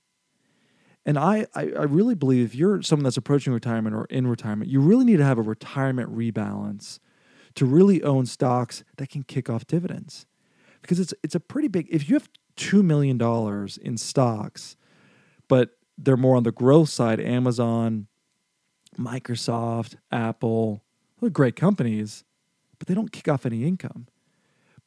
And 1.05 1.17
I, 1.17 1.47
I, 1.53 1.71
I 1.71 1.83
really 1.83 2.15
believe 2.15 2.45
if 2.45 2.55
you're 2.55 2.81
someone 2.81 3.03
that's 3.03 3.17
approaching 3.17 3.51
retirement 3.51 3.95
or 3.95 4.05
in 4.05 4.27
retirement, 4.27 4.69
you 4.69 4.79
really 4.79 5.05
need 5.05 5.17
to 5.17 5.25
have 5.25 5.37
a 5.37 5.41
retirement 5.41 6.15
rebalance 6.15 6.99
to 7.55 7.65
really 7.65 8.03
own 8.03 8.25
stocks 8.25 8.83
that 8.97 9.09
can 9.09 9.23
kick 9.23 9.49
off 9.49 9.67
dividends. 9.67 10.25
Because 10.81 10.99
it's 10.99 11.13
it's 11.23 11.35
a 11.35 11.39
pretty 11.39 11.67
big 11.67 11.87
if 11.89 12.07
you 12.07 12.15
have 12.15 12.29
2 12.55 12.83
million 12.83 13.17
dollars 13.17 13.77
in 13.77 13.97
stocks 13.97 14.76
but 15.47 15.77
they're 15.97 16.17
more 16.17 16.35
on 16.35 16.43
the 16.43 16.51
growth 16.51 16.89
side, 16.89 17.19
Amazon, 17.19 18.07
Microsoft, 18.97 19.95
Apple, 20.11 20.83
they're 21.19 21.29
great 21.29 21.55
companies, 21.55 22.23
but 22.77 22.87
they 22.87 22.93
don't 22.93 23.11
kick 23.11 23.27
off 23.27 23.45
any 23.45 23.65
income. 23.65 24.07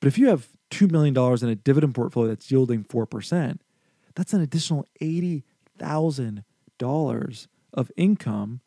But 0.00 0.08
if 0.08 0.18
you 0.18 0.28
have 0.28 0.48
$2 0.70 0.90
million 0.90 1.16
in 1.42 1.48
a 1.48 1.54
dividend 1.54 1.94
portfolio 1.94 2.30
that's 2.30 2.50
yielding 2.50 2.84
4%, 2.84 3.58
that's 4.14 4.32
an 4.32 4.40
additional 4.40 4.86
$80,000 5.00 7.46
of 7.74 7.92
income. 7.96 8.60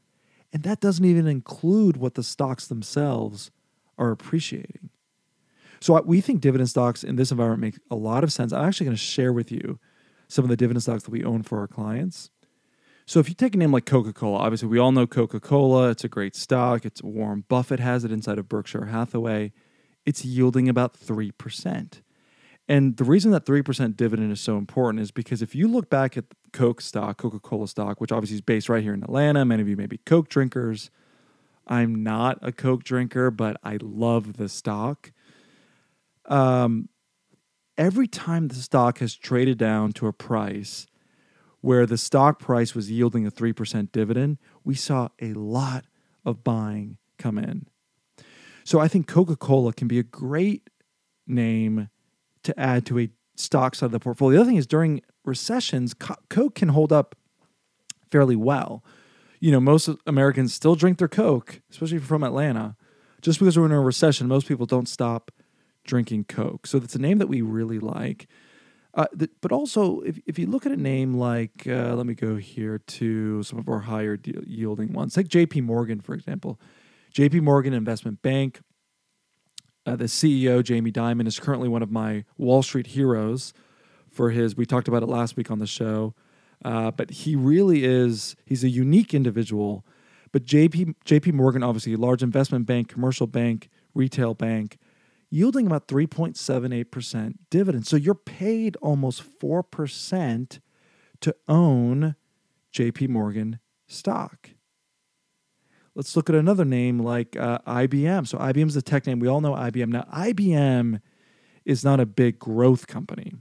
And 0.52 0.64
that 0.64 0.80
doesn't 0.80 1.06
even 1.06 1.28
include 1.28 1.98
what 1.98 2.16
the 2.16 2.24
stocks 2.24 2.68
themselves 2.68 3.52
are 3.98 4.12
appreciating. 4.12 4.90
So 5.80 6.00
we 6.02 6.22
think 6.22 6.42
dividend 6.42 6.70
stocks 6.70 7.04
in 7.04 7.18
this 7.18 7.32
environment 7.32 7.62
make 7.62 7.80
a 7.92 7.96
lot 7.96 8.24
of 8.24 8.32
sense. 8.32 8.54
I'm 8.54 8.66
actually 8.66 8.86
going 8.86 8.96
to 8.96 9.04
share 9.04 9.34
with 9.34 9.52
you 9.52 9.80
some 10.34 10.44
of 10.46 10.50
the 10.50 10.58
dividend 10.58 10.82
stocks 10.82 11.04
that 11.04 11.12
we 11.12 11.24
own 11.24 11.44
for 11.44 11.60
our 11.60 11.68
clients. 11.68 12.32
So 13.06 13.20
if 13.20 13.30
you 13.30 13.36
take 13.36 13.54
a 13.54 13.58
name 13.58 13.72
like 13.72 13.86
Coca 13.86 14.14
Cola, 14.14 14.40
obviously 14.40 14.68
we 14.68 14.80
all 14.80 14.92
know 14.92 15.06
Coca 15.06 15.40
Cola. 15.40 15.90
It's 15.90 16.04
a 16.04 16.10
great 16.10 16.36
stock. 16.36 16.86
It's 16.86 17.04
Warren 17.04 17.44
Buffett 17.48 17.80
has 17.80 18.04
it 18.04 18.12
inside 18.12 18.40
of 18.40 18.50
Berkshire 18.50 18.86
Hathaway. 18.86 19.52
It's 20.06 20.26
yielding 20.26 20.68
about 20.68 20.98
3%. 20.98 22.02
And 22.68 22.96
the 22.98 23.04
reason 23.04 23.32
that 23.32 23.46
3% 23.46 23.96
dividend 23.98 24.32
is 24.32 24.40
so 24.40 24.58
important 24.58 25.02
is 25.02 25.12
because 25.12 25.42
if 25.42 25.54
you 25.54 25.68
look 25.68 25.90
back 25.90 26.18
at 26.18 26.26
Coke 26.54 26.82
stock, 26.82 27.18
Coca 27.18 27.40
Cola 27.40 27.68
stock, 27.68 28.00
which 28.00 28.12
obviously 28.12 28.36
is 28.36 28.42
based 28.42 28.70
right 28.70 28.82
here 28.82 28.94
in 28.94 29.04
Atlanta, 29.04 29.44
many 29.44 29.62
of 29.62 29.68
you 29.68 29.76
may 29.76 29.86
be 29.86 29.98
Coke 29.98 30.30
drinkers. 30.30 30.90
I'm 31.68 32.04
not 32.04 32.40
a 32.42 32.52
Coke 32.54 32.84
drinker, 32.84 33.32
but 33.32 33.58
I 33.64 33.78
love 33.82 34.38
the 34.38 34.48
stock. 34.48 35.12
Um, 36.26 36.88
every 37.78 38.08
time 38.08 38.48
the 38.48 38.56
stock 38.56 39.00
has 39.00 39.16
traded 39.16 39.58
down 39.58 39.92
to 39.94 40.08
a 40.08 40.14
price 40.14 40.88
where 41.62 41.86
the 41.86 41.98
stock 41.98 42.40
price 42.40 42.76
was 42.76 42.92
yielding 42.92 43.26
a 43.26 43.32
3% 43.32 43.92
dividend, 43.92 44.38
we 44.64 44.76
saw 44.76 45.08
a 45.22 45.34
lot 45.34 45.86
of 46.26 46.44
buying 46.44 46.98
come 47.18 47.38
in. 47.38 47.68
So 48.64 48.80
I 48.80 48.88
think 48.88 49.08
Coca 49.08 49.36
Cola 49.36 49.74
can 49.74 49.88
be 49.88 50.00
a 50.00 50.04
great 50.04 50.70
name 51.26 51.90
to 52.44 52.60
add 52.60 52.86
to 52.88 53.00
a 53.00 53.10
stock 53.36 53.76
side 53.76 53.88
of 53.88 53.92
the 53.92 54.00
portfolio. 54.00 54.38
The 54.38 54.42
other 54.42 54.50
thing 54.50 54.58
is 54.58 54.68
during 54.68 55.02
recessions, 55.26 55.94
Coke 55.94 56.56
can 56.56 56.70
hold 56.70 56.92
up 56.92 57.16
fairly 58.12 58.36
well. 58.36 58.84
You 59.40 59.52
know, 59.52 59.60
most 59.60 59.90
Americans 60.06 60.54
still 60.54 60.76
drink 60.76 60.98
their 60.98 61.08
Coke, 61.08 61.62
especially 61.72 62.00
from 62.00 62.24
Atlanta. 62.24 62.76
Just 63.22 63.40
because 63.40 63.58
we're 63.58 63.66
in 63.66 63.72
a 63.72 63.80
recession, 63.80 64.28
most 64.28 64.48
people 64.48 64.66
don't 64.66 64.88
stop 64.88 65.32
drinking 65.84 66.26
Coke. 66.26 66.68
So 66.68 66.78
it's 66.80 66.96
a 66.96 67.00
name 67.00 67.18
that 67.20 67.28
we 67.28 67.42
really 67.42 67.80
like. 67.80 68.28
Uh, 68.96 69.08
th- 69.18 69.32
but 69.42 69.52
also, 69.52 70.02
if, 70.02 70.20
if 70.28 70.38
you 70.38 70.46
look 70.46 70.66
at 70.66 70.72
a 70.72 70.78
name 70.78 71.16
like, 71.16 71.68
uh, 71.68 71.96
let 71.96 72.06
me 72.06 72.14
go 72.14 72.36
here 72.36 72.78
to 72.78 73.42
some 73.44 73.58
of 73.58 73.68
our 73.68 73.80
higher 73.80 74.16
de- 74.18 74.48
yielding 74.48 74.94
ones, 74.94 75.18
like 75.18 75.28
JP 75.28 75.64
Morgan, 75.64 76.00
for 76.00 76.14
example. 76.14 76.60
JP 77.14 77.42
Morgan 77.42 77.74
Investment 77.74 78.22
Bank, 78.22 78.62
uh, 79.86 79.96
the 79.96 80.06
CEO, 80.06 80.64
Jamie 80.64 80.92
Dimon, 80.92 81.28
is 81.28 81.40
currently 81.40 81.68
one 81.68 81.82
of 81.82 81.92
my 81.92 82.24
Wall 82.38 82.62
Street 82.62 82.88
heroes 82.88 83.54
for 84.12 84.30
his, 84.30 84.56
we 84.56 84.66
talked 84.66 84.88
about 84.88 85.04
it 85.04 85.10
last 85.10 85.36
week 85.36 85.50
on 85.50 85.60
the 85.60 85.68
show, 85.68 86.14
uh, 86.64 86.92
but 86.92 87.10
he 87.10 87.36
really 87.36 87.84
is, 87.84 88.36
he's 88.46 88.64
a 88.64 88.70
unique 88.70 89.14
individual. 89.14 89.86
But 90.32 90.46
JP, 90.46 90.96
JP 91.06 91.34
Morgan, 91.34 91.64
obviously, 91.64 91.94
a 91.94 91.98
large 91.98 92.24
investment 92.24 92.68
bank, 92.68 92.90
commercial 92.90 93.28
bank, 93.28 93.70
retail 93.94 94.34
bank, 94.34 94.78
yielding 95.34 95.66
about 95.66 95.88
3.78% 95.88 97.34
dividend. 97.50 97.88
So 97.88 97.96
you're 97.96 98.14
paid 98.14 98.76
almost 98.84 99.24
4% 99.40 100.60
to 101.22 101.36
own 101.48 102.16
JP 102.72 103.10
Morgan 103.10 103.60
stock. 103.88 104.52
Let's 105.96 106.16
look 106.16 106.30
at 106.30 106.36
another 106.36 106.66
name 106.66 107.00
like 107.00 107.36
uh, 107.36 107.58
IBM. 107.66 108.28
So 108.28 108.38
IBM 108.38 108.68
is 108.68 108.76
a 108.76 108.82
tech 108.84 109.08
name. 109.08 109.20
We 109.20 109.28
all 109.28 109.42
know 109.42 109.54
IBM. 109.54 109.88
Now, 109.88 110.06
IBM 110.14 111.02
is 111.66 111.84
not 111.84 112.00
a 112.00 112.06
big 112.06 112.38
growth 112.38 112.86
company, 112.86 113.34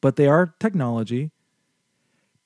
but 0.00 0.16
they 0.16 0.26
are 0.26 0.54
technology. 0.58 1.32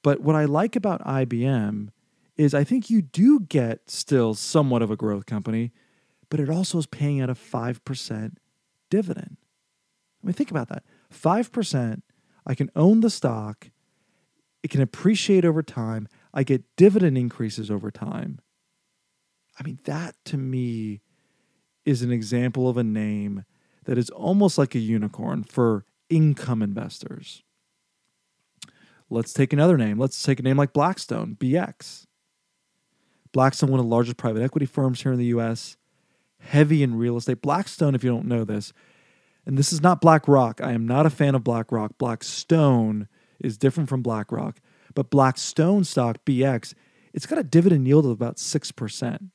But 0.03 0.21
what 0.21 0.35
I 0.35 0.47
like 0.47 0.75
about 0.75 1.01
IBM 1.05 1.91
is 2.37 2.55
I 2.55 2.65
think 2.65 2.91
you 2.91 3.03
do 3.03 3.41
get 3.41 3.89
still 3.89 4.35
somewhat 4.35 4.83
of 4.83 4.91
a 4.91 4.97
growth 4.97 5.27
company 5.27 5.73
but 6.29 6.41
it 6.41 6.51
also 6.51 6.79
is 6.79 6.87
paying 6.87 7.21
out 7.21 7.31
a 7.31 7.35
5% 7.35 8.37
dividend. 8.91 9.37
I 10.23 10.27
mean, 10.27 10.35
think 10.35 10.51
about 10.51 10.69
that 10.69 10.83
5%, 11.13 12.03
I 12.47 12.55
can 12.55 12.71
own 12.77 13.01
the 13.01 13.11
stock, 13.11 13.71
it 14.63 14.71
can 14.71 14.81
appreciate 14.81 15.45
over 15.45 15.63
time, 15.63 16.09
I 16.35 16.43
get 16.43 16.65
dividend 16.77 17.17
increases 17.17 17.71
over 17.71 17.91
time. 17.91 18.41
I 19.59 19.63
mean, 19.63 19.79
that 19.85 20.17
to 20.27 20.37
me 20.37 21.01
is 21.85 22.03
an 22.03 22.11
example 22.11 22.69
of 22.69 22.77
a 22.77 22.85
name 22.85 23.45
that 23.85 23.97
is 23.97 24.11
almost 24.11 24.59
like 24.59 24.75
a 24.75 24.81
unicorn 24.81 25.45
for 25.45 25.85
income 26.11 26.63
investors. 26.63 27.43
Let's 29.09 29.33
take 29.33 29.53
another 29.53 29.79
name. 29.79 29.99
Let's 29.99 30.21
take 30.21 30.41
a 30.41 30.43
name 30.43 30.57
like 30.57 30.73
Blackstone, 30.73 31.37
BX. 31.39 32.07
Blackstone, 33.33 33.71
one 33.71 33.79
of 33.79 33.87
the 33.87 33.91
largest 33.91 34.17
private 34.17 34.43
equity 34.43 34.67
firms 34.67 35.03
here 35.03 35.13
in 35.13 35.19
the 35.19 35.27
US, 35.27 35.77
heavy 36.47 36.83
in 36.83 36.97
real 36.97 37.17
estate. 37.17 37.43
Blackstone, 37.43 37.95
if 37.95 38.03
you 38.03 38.11
don't 38.11 38.27
know 38.27 38.45
this, 38.45 38.73
and 39.45 39.57
this 39.57 39.73
is 39.73 39.81
not 39.81 40.01
BlackRock. 40.01 40.61
I 40.61 40.73
am 40.73 40.87
not 40.87 41.07
a 41.07 41.11
fan 41.11 41.35
of 41.35 41.45
BlackRock. 41.45 41.99
Blackstone 41.99 43.09
is 43.39 43.57
different 43.57 43.89
from 43.89 44.03
BlackRock. 44.03 44.61
But 44.95 45.11
Blackstone 45.11 45.85
stock, 45.85 46.25
BX, 46.25 46.75
it's 47.13 47.27
got 47.27 47.39
a 47.39 47.45
dividend 47.45 47.87
yield 47.87 48.05
of 48.05 48.11
about 48.11 48.37
6%. 48.37 49.31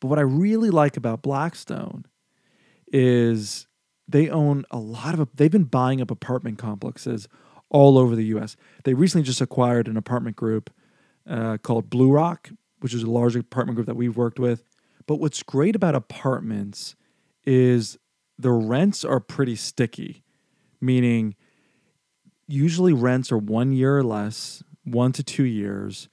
But 0.00 0.08
what 0.08 0.18
I 0.18 0.22
really 0.22 0.70
like 0.70 0.96
about 0.96 1.22
Blackstone 1.22 2.06
is 2.92 3.66
they 4.08 4.28
own 4.28 4.64
a 4.70 4.78
lot 4.78 5.18
of, 5.18 5.28
they've 5.34 5.50
been 5.50 5.64
buying 5.64 6.00
up 6.00 6.10
apartment 6.10 6.58
complexes 6.58 7.28
all 7.68 7.98
over 7.98 8.14
the 8.14 8.24
US. 8.26 8.56
They 8.84 8.94
recently 8.94 9.24
just 9.24 9.40
acquired 9.40 9.88
an 9.88 9.96
apartment 9.96 10.36
group 10.36 10.70
uh, 11.28 11.58
called 11.58 11.90
Blue 11.90 12.10
Rock, 12.10 12.50
which 12.80 12.94
is 12.94 13.02
a 13.02 13.10
large 13.10 13.36
apartment 13.36 13.76
group 13.76 13.86
that 13.86 13.96
we've 13.96 14.16
worked 14.16 14.38
with. 14.38 14.64
But 15.10 15.18
what's 15.18 15.42
great 15.42 15.74
about 15.74 15.96
apartments 15.96 16.94
is 17.44 17.98
the 18.38 18.52
rents 18.52 19.04
are 19.04 19.18
pretty 19.18 19.56
sticky, 19.56 20.22
meaning 20.80 21.34
usually 22.46 22.92
rents 22.92 23.32
are 23.32 23.36
one 23.36 23.72
year 23.72 23.98
or 23.98 24.04
less, 24.04 24.62
one 24.84 25.10
to 25.10 25.24
two 25.24 25.42
years, 25.42 26.08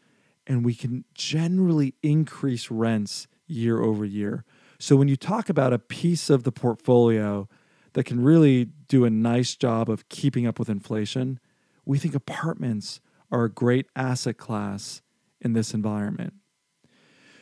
and 0.47 0.65
we 0.65 0.73
can 0.73 1.05
generally 1.13 1.93
increase 2.01 2.71
rents 2.71 3.27
year 3.45 3.83
over 3.83 4.03
year. 4.03 4.43
So 4.79 4.95
when 4.95 5.07
you 5.07 5.15
talk 5.15 5.47
about 5.47 5.73
a 5.73 5.77
piece 5.77 6.31
of 6.31 6.41
the 6.41 6.51
portfolio 6.51 7.47
that 7.93 8.05
can 8.05 8.23
really 8.23 8.65
do 8.87 9.05
a 9.05 9.11
nice 9.11 9.55
job 9.55 9.91
of 9.91 10.09
keeping 10.09 10.47
up 10.47 10.57
with 10.57 10.69
inflation, 10.69 11.39
we 11.85 11.99
think 11.99 12.15
apartments 12.15 12.99
are 13.31 13.43
a 13.43 13.51
great 13.51 13.85
asset 13.95 14.39
class 14.39 15.03
in 15.39 15.53
this 15.53 15.75
environment. 15.75 16.33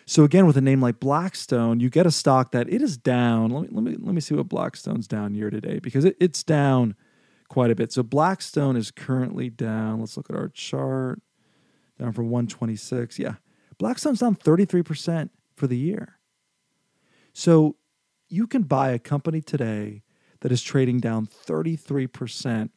So 0.05 0.23
again, 0.23 0.45
with 0.45 0.55
a 0.55 0.61
name 0.61 0.81
like 0.81 0.99
Blackstone, 0.99 1.79
you 1.79 1.89
get 1.89 2.05
a 2.05 2.11
stock 2.11 2.51
that 2.51 2.69
it 2.69 2.81
is 2.81 2.95
down. 2.95 3.49
Let 3.49 3.63
me 3.63 3.69
let 3.71 3.83
me 3.83 3.95
let 3.99 4.13
me 4.13 4.21
see 4.21 4.35
what 4.35 4.47
Blackstone's 4.47 5.07
down 5.07 5.33
year 5.33 5.49
to 5.49 5.59
date 5.59 5.81
because 5.81 6.05
it, 6.05 6.15
it's 6.19 6.43
down 6.43 6.95
quite 7.49 7.71
a 7.71 7.75
bit. 7.75 7.91
So 7.91 8.03
Blackstone 8.03 8.75
is 8.75 8.91
currently 8.91 9.49
down. 9.49 9.99
Let's 9.99 10.15
look 10.15 10.29
at 10.29 10.35
our 10.35 10.49
chart. 10.49 11.21
Down 11.97 12.11
from 12.11 12.29
126. 12.29 13.17
Yeah. 13.19 13.35
Blackstone's 13.77 14.19
down 14.19 14.35
33% 14.35 15.29
for 15.55 15.65
the 15.65 15.77
year. 15.77 16.19
So 17.33 17.77
you 18.27 18.47
can 18.47 18.63
buy 18.63 18.89
a 18.89 18.99
company 18.99 19.41
today 19.41 20.03
that 20.41 20.51
is 20.51 20.61
trading 20.61 20.99
down 20.99 21.27
33% 21.27 22.69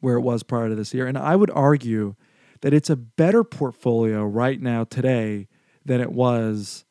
where 0.00 0.16
it 0.16 0.20
was 0.20 0.42
prior 0.42 0.68
to 0.68 0.74
this 0.74 0.92
year. 0.92 1.06
And 1.06 1.16
I 1.16 1.36
would 1.36 1.50
argue 1.50 2.16
that 2.60 2.74
it's 2.74 2.90
a 2.90 2.96
better 2.96 3.44
portfolio 3.44 4.24
right 4.24 4.60
now 4.60 4.84
today 4.84 5.48
than 5.84 6.00
it 6.00 6.12
was 6.12 6.84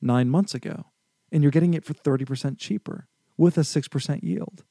nine 0.00 0.28
months 0.28 0.54
ago. 0.54 0.86
And 1.32 1.42
you're 1.42 1.52
getting 1.52 1.74
it 1.74 1.84
for 1.84 1.94
30% 1.94 2.58
cheaper 2.58 3.08
with 3.36 3.58
a 3.58 3.62
6% 3.62 4.22
yield. 4.22 4.64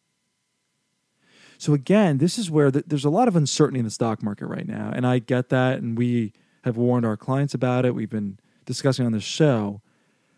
So, 1.57 1.73
again, 1.73 2.17
this 2.17 2.37
is 2.37 2.51
where 2.51 2.69
the, 2.69 2.83
there's 2.85 3.05
a 3.05 3.09
lot 3.09 3.27
of 3.27 3.35
uncertainty 3.35 3.79
in 3.79 3.85
the 3.85 3.91
stock 3.91 4.21
market 4.21 4.47
right 4.47 4.67
now. 4.67 4.91
And 4.93 5.07
I 5.07 5.19
get 5.19 5.49
that. 5.49 5.81
And 5.81 5.97
we 5.97 6.33
have 6.63 6.77
warned 6.77 7.05
our 7.05 7.15
clients 7.15 7.53
about 7.53 7.85
it. 7.85 7.95
We've 7.95 8.09
been 8.09 8.39
discussing 8.65 9.05
on 9.05 9.11
this 9.11 9.23
show. 9.23 9.81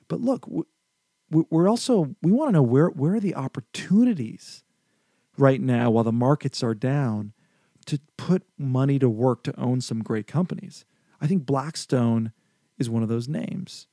But 0.08 0.22
look, 0.22 0.48
we're 1.30 1.70
also, 1.70 2.16
we 2.22 2.32
want 2.32 2.50
to 2.50 2.54
know 2.54 2.62
where, 2.62 2.88
where 2.88 3.16
are 3.16 3.20
the 3.20 3.36
opportunities 3.36 4.64
right 5.38 5.62
now 5.62 5.90
while 5.92 6.04
the 6.04 6.12
markets 6.12 6.64
are 6.64 6.76
down 6.76 7.34
to 7.86 8.00
put 8.18 8.44
money 8.58 9.00
to 9.00 9.10
work 9.10 9.44
to 9.44 9.60
own 9.60 9.82
some 9.82 10.04
great 10.04 10.28
companies. 10.28 10.86
I 11.22 11.28
think 11.28 11.46
Blackstone 11.46 12.32
is 12.78 12.90
one 12.90 13.04
of 13.04 13.10
those 13.10 13.28
names. 13.28 13.88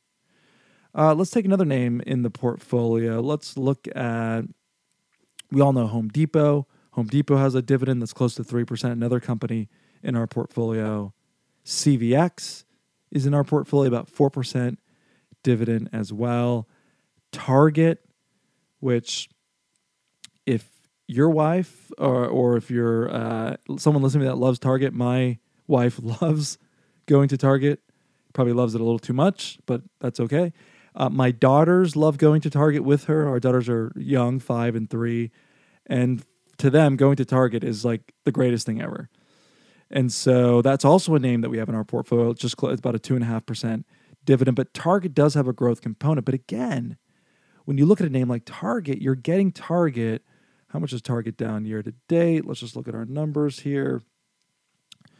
Uh, 0.97 1.15
let's 1.15 1.31
take 1.31 1.45
another 1.45 1.65
name 1.65 2.01
in 2.07 2.23
the 2.23 2.31
portfolio. 2.31 3.21
Let's 3.21 3.57
look 3.57 3.89
at, 3.97 4.43
we 5.51 5.61
all 5.61 5.73
know 5.73 5.87
Home 5.87 6.09
Depot. 6.09 6.69
Home 6.93 7.07
Depot 7.07 7.37
has 7.37 7.57
a 7.57 7.63
dividend 7.63 8.01
that's 8.01 8.13
close 8.13 8.35
to 8.37 8.45
3%. 8.45 8.93
Another 8.93 9.19
company 9.19 9.69
in 10.03 10.15
our 10.15 10.29
portfolio, 10.29 11.13
CVX, 11.65 12.65
is 13.11 13.27
in 13.27 13.35
our 13.35 13.43
portfolio 13.43 13.89
about 13.89 14.09
4% 14.09 14.77
dividend 15.43 15.91
as 15.93 16.13
well. 16.13 16.69
Target, 17.33 18.05
which 18.79 19.29
if 20.47 20.69
your 21.09 21.31
wife 21.31 21.91
or, 21.99 22.27
or 22.27 22.57
if 22.57 22.71
you're 22.71 23.13
uh, 23.13 23.57
someone 23.79 24.03
listening 24.03 24.23
to 24.23 24.31
that 24.31 24.37
loves 24.37 24.59
Target, 24.59 24.93
my 24.93 25.39
wife 25.67 25.99
loves 26.23 26.59
going 27.07 27.29
to 27.29 27.37
Target 27.37 27.81
probably 28.35 28.53
loves 28.53 28.75
it 28.75 28.81
a 28.83 28.85
little 28.85 28.99
too 28.99 29.15
much, 29.15 29.59
but 29.65 29.81
that's 30.01 30.21
okay. 30.21 30.53
Uh, 30.95 31.09
my 31.09 31.31
daughters 31.31 31.97
love 31.97 32.19
going 32.19 32.41
to 32.43 32.51
Target 32.51 32.85
with 32.85 33.05
her. 33.05 33.27
Our 33.27 33.41
daughters 33.41 33.69
are 33.69 33.93
young, 33.97 34.39
five 34.39 34.77
and 34.77 34.89
three, 34.89 35.31
and 35.87 36.23
to 36.59 36.71
them, 36.71 36.97
going 36.97 37.17
to 37.17 37.25
Target 37.25 37.65
is 37.65 37.85
like 37.85 38.13
the 38.25 38.33
greatest 38.33 38.67
thing 38.67 38.81
ever. 38.81 39.09
And 39.91 40.13
so 40.13 40.63
that's 40.63 40.85
also 40.85 41.15
a 41.15 41.19
name 41.19 41.41
that 41.41 41.51
we 41.51 41.59
have 41.59 41.69
in 41.69 41.75
our 41.75 41.85
portfolio. 41.85 42.31
It's 42.31 42.41
just 42.41 42.57
it's 42.63 42.81
about 42.81 42.95
a 42.95 42.99
two 42.99 43.15
and 43.15 43.25
a 43.25 43.27
half 43.27 43.47
percent 43.47 43.87
dividend. 44.25 44.57
But 44.57 44.75
Target 44.75 45.15
does 45.15 45.35
have 45.35 45.49
a 45.49 45.53
growth 45.53 45.81
component. 45.81 46.25
But 46.25 46.35
again, 46.35 46.97
when 47.65 47.79
you 47.79 47.87
look 47.87 48.01
at 48.01 48.07
a 48.07 48.11
name 48.11 48.29
like 48.29 48.43
Target, 48.45 49.03
you're 49.03 49.15
getting 49.15 49.53
Target. 49.53 50.23
How 50.69 50.79
much 50.79 50.93
is 50.93 51.03
Target 51.03 51.37
down 51.37 51.65
year 51.65 51.83
to 51.83 51.93
date? 52.09 52.45
Let's 52.45 52.61
just 52.61 52.77
look 52.77 52.89
at 52.89 52.95
our 52.95 53.05
numbers 53.05 53.61
here. 53.61 54.03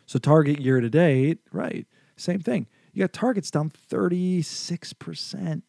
So 0.07 0.19
Target 0.19 0.61
year 0.61 0.81
to 0.81 0.91
date, 0.91 1.39
right? 1.53 1.87
Same 2.17 2.41
thing. 2.41 2.67
You 2.95 3.01
got 3.03 3.13
Target's 3.13 3.51
down 3.51 3.71
36% 3.71 5.63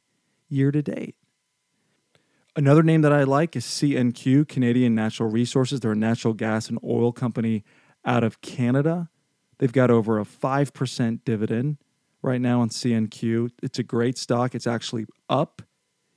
year 0.48 0.72
to 0.72 0.82
date. 0.82 1.16
Another 2.56 2.84
name 2.84 3.02
that 3.02 3.12
I 3.12 3.24
like 3.24 3.56
is 3.56 3.66
CNQ, 3.66 4.48
Canadian 4.48 4.96
Natural 4.96 5.30
Resources. 5.30 5.80
They're 5.80 5.92
a 5.92 5.96
natural 5.96 6.34
gas 6.36 6.70
and 6.70 6.80
oil 6.84 7.12
company 7.12 7.64
out 8.06 8.24
of 8.24 8.42
Canada. 8.42 9.10
They've 9.58 9.74
got 9.74 9.90
over 9.90 10.20
a 10.20 10.24
5% 10.24 11.20
dividend 11.26 11.78
right 12.22 12.40
now 12.40 12.62
on 12.62 12.70
CNQ. 12.70 13.50
It's 13.62 13.80
a 13.80 13.84
great 13.84 14.18
stock. 14.18 14.54
It's 14.54 14.68
actually 14.68 15.06
up 15.28 15.64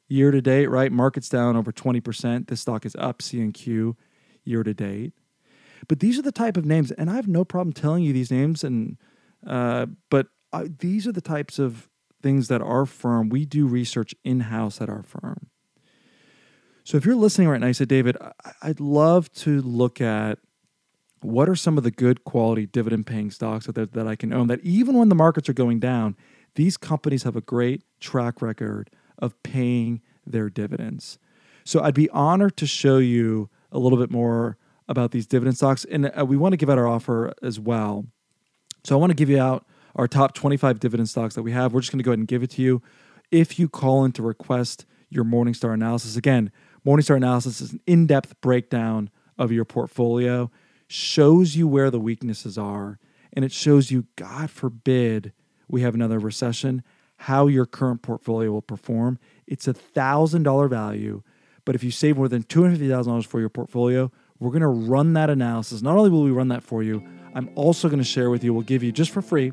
year 0.08 0.30
to 0.30 0.42
date, 0.42 0.66
right? 0.68 0.92
Market's 0.92 1.28
down 1.28 1.56
over 1.56 1.72
20%. 1.72 2.48
This 2.48 2.60
stock 2.60 2.84
is 2.84 2.94
up 2.96 3.20
CNQ 3.20 3.94
year 4.44 4.62
to 4.62 4.74
date. 4.74 5.14
But 5.88 6.00
these 6.00 6.18
are 6.18 6.22
the 6.22 6.32
type 6.32 6.56
of 6.56 6.66
names, 6.66 6.90
and 6.90 7.08
I 7.08 7.14
have 7.14 7.28
no 7.28 7.44
problem 7.44 7.72
telling 7.72 8.02
you 8.02 8.12
these 8.12 8.30
names. 8.30 8.64
And 8.64 8.96
uh, 9.46 9.86
but 10.10 10.26
I, 10.52 10.68
these 10.78 11.06
are 11.06 11.12
the 11.12 11.20
types 11.20 11.58
of 11.58 11.88
things 12.22 12.48
that 12.48 12.60
our 12.60 12.86
firm 12.86 13.28
we 13.28 13.44
do 13.44 13.66
research 13.66 14.14
in 14.24 14.40
house 14.40 14.80
at 14.80 14.88
our 14.88 15.02
firm. 15.02 15.48
So 16.84 16.96
if 16.96 17.04
you're 17.04 17.16
listening 17.16 17.48
right 17.48 17.60
now, 17.60 17.66
you 17.66 17.74
said, 17.74 17.88
David, 17.88 18.16
I'd 18.62 18.80
love 18.80 19.30
to 19.34 19.60
look 19.60 20.00
at 20.00 20.38
what 21.20 21.48
are 21.48 21.54
some 21.54 21.76
of 21.76 21.84
the 21.84 21.90
good 21.90 22.24
quality 22.24 22.66
dividend 22.66 23.06
paying 23.06 23.30
stocks 23.30 23.66
that, 23.66 23.92
that 23.92 24.06
I 24.06 24.16
can 24.16 24.32
own 24.32 24.46
that 24.46 24.60
even 24.62 24.96
when 24.96 25.08
the 25.08 25.14
markets 25.14 25.48
are 25.48 25.54
going 25.54 25.80
down, 25.80 26.16
these 26.54 26.76
companies 26.76 27.24
have 27.24 27.36
a 27.36 27.40
great 27.40 27.82
track 28.00 28.40
record 28.40 28.90
of 29.18 29.40
paying 29.42 30.00
their 30.26 30.48
dividends. 30.48 31.18
So 31.64 31.82
I'd 31.82 31.94
be 31.94 32.08
honored 32.10 32.56
to 32.56 32.66
show 32.66 32.98
you 32.98 33.50
a 33.70 33.78
little 33.78 33.98
bit 33.98 34.10
more 34.10 34.56
about 34.88 35.10
these 35.10 35.26
dividend 35.26 35.56
stocks. 35.56 35.84
And 35.84 36.10
uh, 36.18 36.24
we 36.24 36.36
want 36.36 36.54
to 36.54 36.56
give 36.56 36.70
out 36.70 36.78
our 36.78 36.88
offer 36.88 37.34
as 37.42 37.60
well. 37.60 38.06
So 38.84 38.96
I 38.96 38.98
want 38.98 39.10
to 39.10 39.14
give 39.14 39.28
you 39.28 39.40
out 39.40 39.66
our 39.98 40.08
top 40.08 40.32
25 40.32 40.78
dividend 40.78 41.08
stocks 41.08 41.34
that 41.34 41.42
we 41.42 41.52
have. 41.52 41.74
We're 41.74 41.80
just 41.80 41.92
going 41.92 41.98
to 41.98 42.04
go 42.04 42.12
ahead 42.12 42.20
and 42.20 42.28
give 42.28 42.44
it 42.44 42.50
to 42.52 42.62
you. 42.62 42.80
If 43.30 43.58
you 43.58 43.68
call 43.68 44.04
in 44.04 44.12
to 44.12 44.22
request 44.22 44.86
your 45.10 45.24
Morningstar 45.24 45.74
analysis, 45.74 46.16
again, 46.16 46.52
Morningstar 46.86 47.16
analysis 47.16 47.60
is 47.60 47.72
an 47.72 47.80
in 47.86 48.06
depth 48.06 48.40
breakdown 48.40 49.10
of 49.36 49.50
your 49.52 49.64
portfolio, 49.64 50.50
shows 50.86 51.56
you 51.56 51.66
where 51.66 51.90
the 51.90 52.00
weaknesses 52.00 52.56
are, 52.56 52.98
and 53.32 53.44
it 53.44 53.52
shows 53.52 53.90
you, 53.90 54.06
God 54.16 54.50
forbid, 54.50 55.32
we 55.68 55.82
have 55.82 55.94
another 55.94 56.18
recession, 56.18 56.82
how 57.22 57.48
your 57.48 57.66
current 57.66 58.00
portfolio 58.00 58.52
will 58.52 58.62
perform. 58.62 59.18
It's 59.46 59.66
a 59.66 59.74
$1,000 59.74 60.70
value, 60.70 61.22
but 61.64 61.74
if 61.74 61.82
you 61.82 61.90
save 61.90 62.16
more 62.16 62.28
than 62.28 62.44
$250,000 62.44 63.26
for 63.26 63.40
your 63.40 63.48
portfolio, 63.48 64.10
we're 64.38 64.50
going 64.50 64.62
to 64.62 64.68
run 64.68 65.14
that 65.14 65.28
analysis. 65.28 65.82
Not 65.82 65.96
only 65.96 66.10
will 66.10 66.22
we 66.22 66.30
run 66.30 66.48
that 66.48 66.62
for 66.62 66.82
you, 66.84 67.06
I'm 67.34 67.50
also 67.56 67.88
going 67.88 67.98
to 67.98 68.04
share 68.04 68.30
with 68.30 68.44
you, 68.44 68.54
we'll 68.54 68.62
give 68.62 68.82
you 68.82 68.92
just 68.92 69.10
for 69.10 69.20
free, 69.20 69.52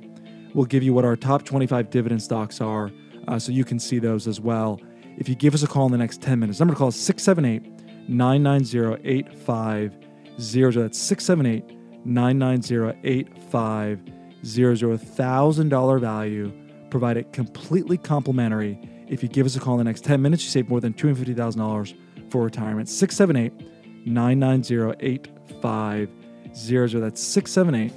we'll 0.55 0.65
give 0.65 0.81
you 0.81 0.93
what 0.93 1.05
our 1.05 1.15
top 1.15 1.43
25 1.43 1.91
dividend 1.91 2.23
stocks 2.23 2.61
are 2.61 2.89
uh, 3.27 3.37
so 3.37 3.51
you 3.51 3.65
can 3.65 3.77
see 3.77 3.99
those 3.99 4.27
as 4.27 4.39
well. 4.39 4.79
If 5.17 5.29
you 5.29 5.35
give 5.35 5.53
us 5.53 5.63
a 5.63 5.67
call 5.67 5.85
in 5.85 5.91
the 5.91 5.97
next 5.97 6.21
10 6.21 6.39
minutes, 6.39 6.59
number 6.59 6.73
to 6.73 6.77
call 6.77 6.87
is 6.87 6.99
678 6.99 8.09
990 8.09 9.07
8500. 9.07 10.81
That's 10.81 10.97
678 10.97 12.05
990 12.05 12.99
8500. 13.03 14.15
$1,000 14.43 15.99
value 15.99 16.51
provided 16.89 17.31
completely 17.33 17.97
complimentary. 17.97 18.79
If 19.07 19.23
you 19.23 19.29
give 19.29 19.45
us 19.45 19.55
a 19.55 19.59
call 19.59 19.73
in 19.73 19.79
the 19.79 19.83
next 19.83 20.03
10 20.03 20.21
minutes, 20.21 20.43
you 20.43 20.49
save 20.49 20.69
more 20.69 20.79
than 20.79 20.93
$250,000 20.93 22.31
for 22.31 22.43
retirement. 22.43 22.89
678 22.89 24.07
990 24.07 24.95
8500. 24.99 27.01
That's 27.01 27.21
678 27.21 27.93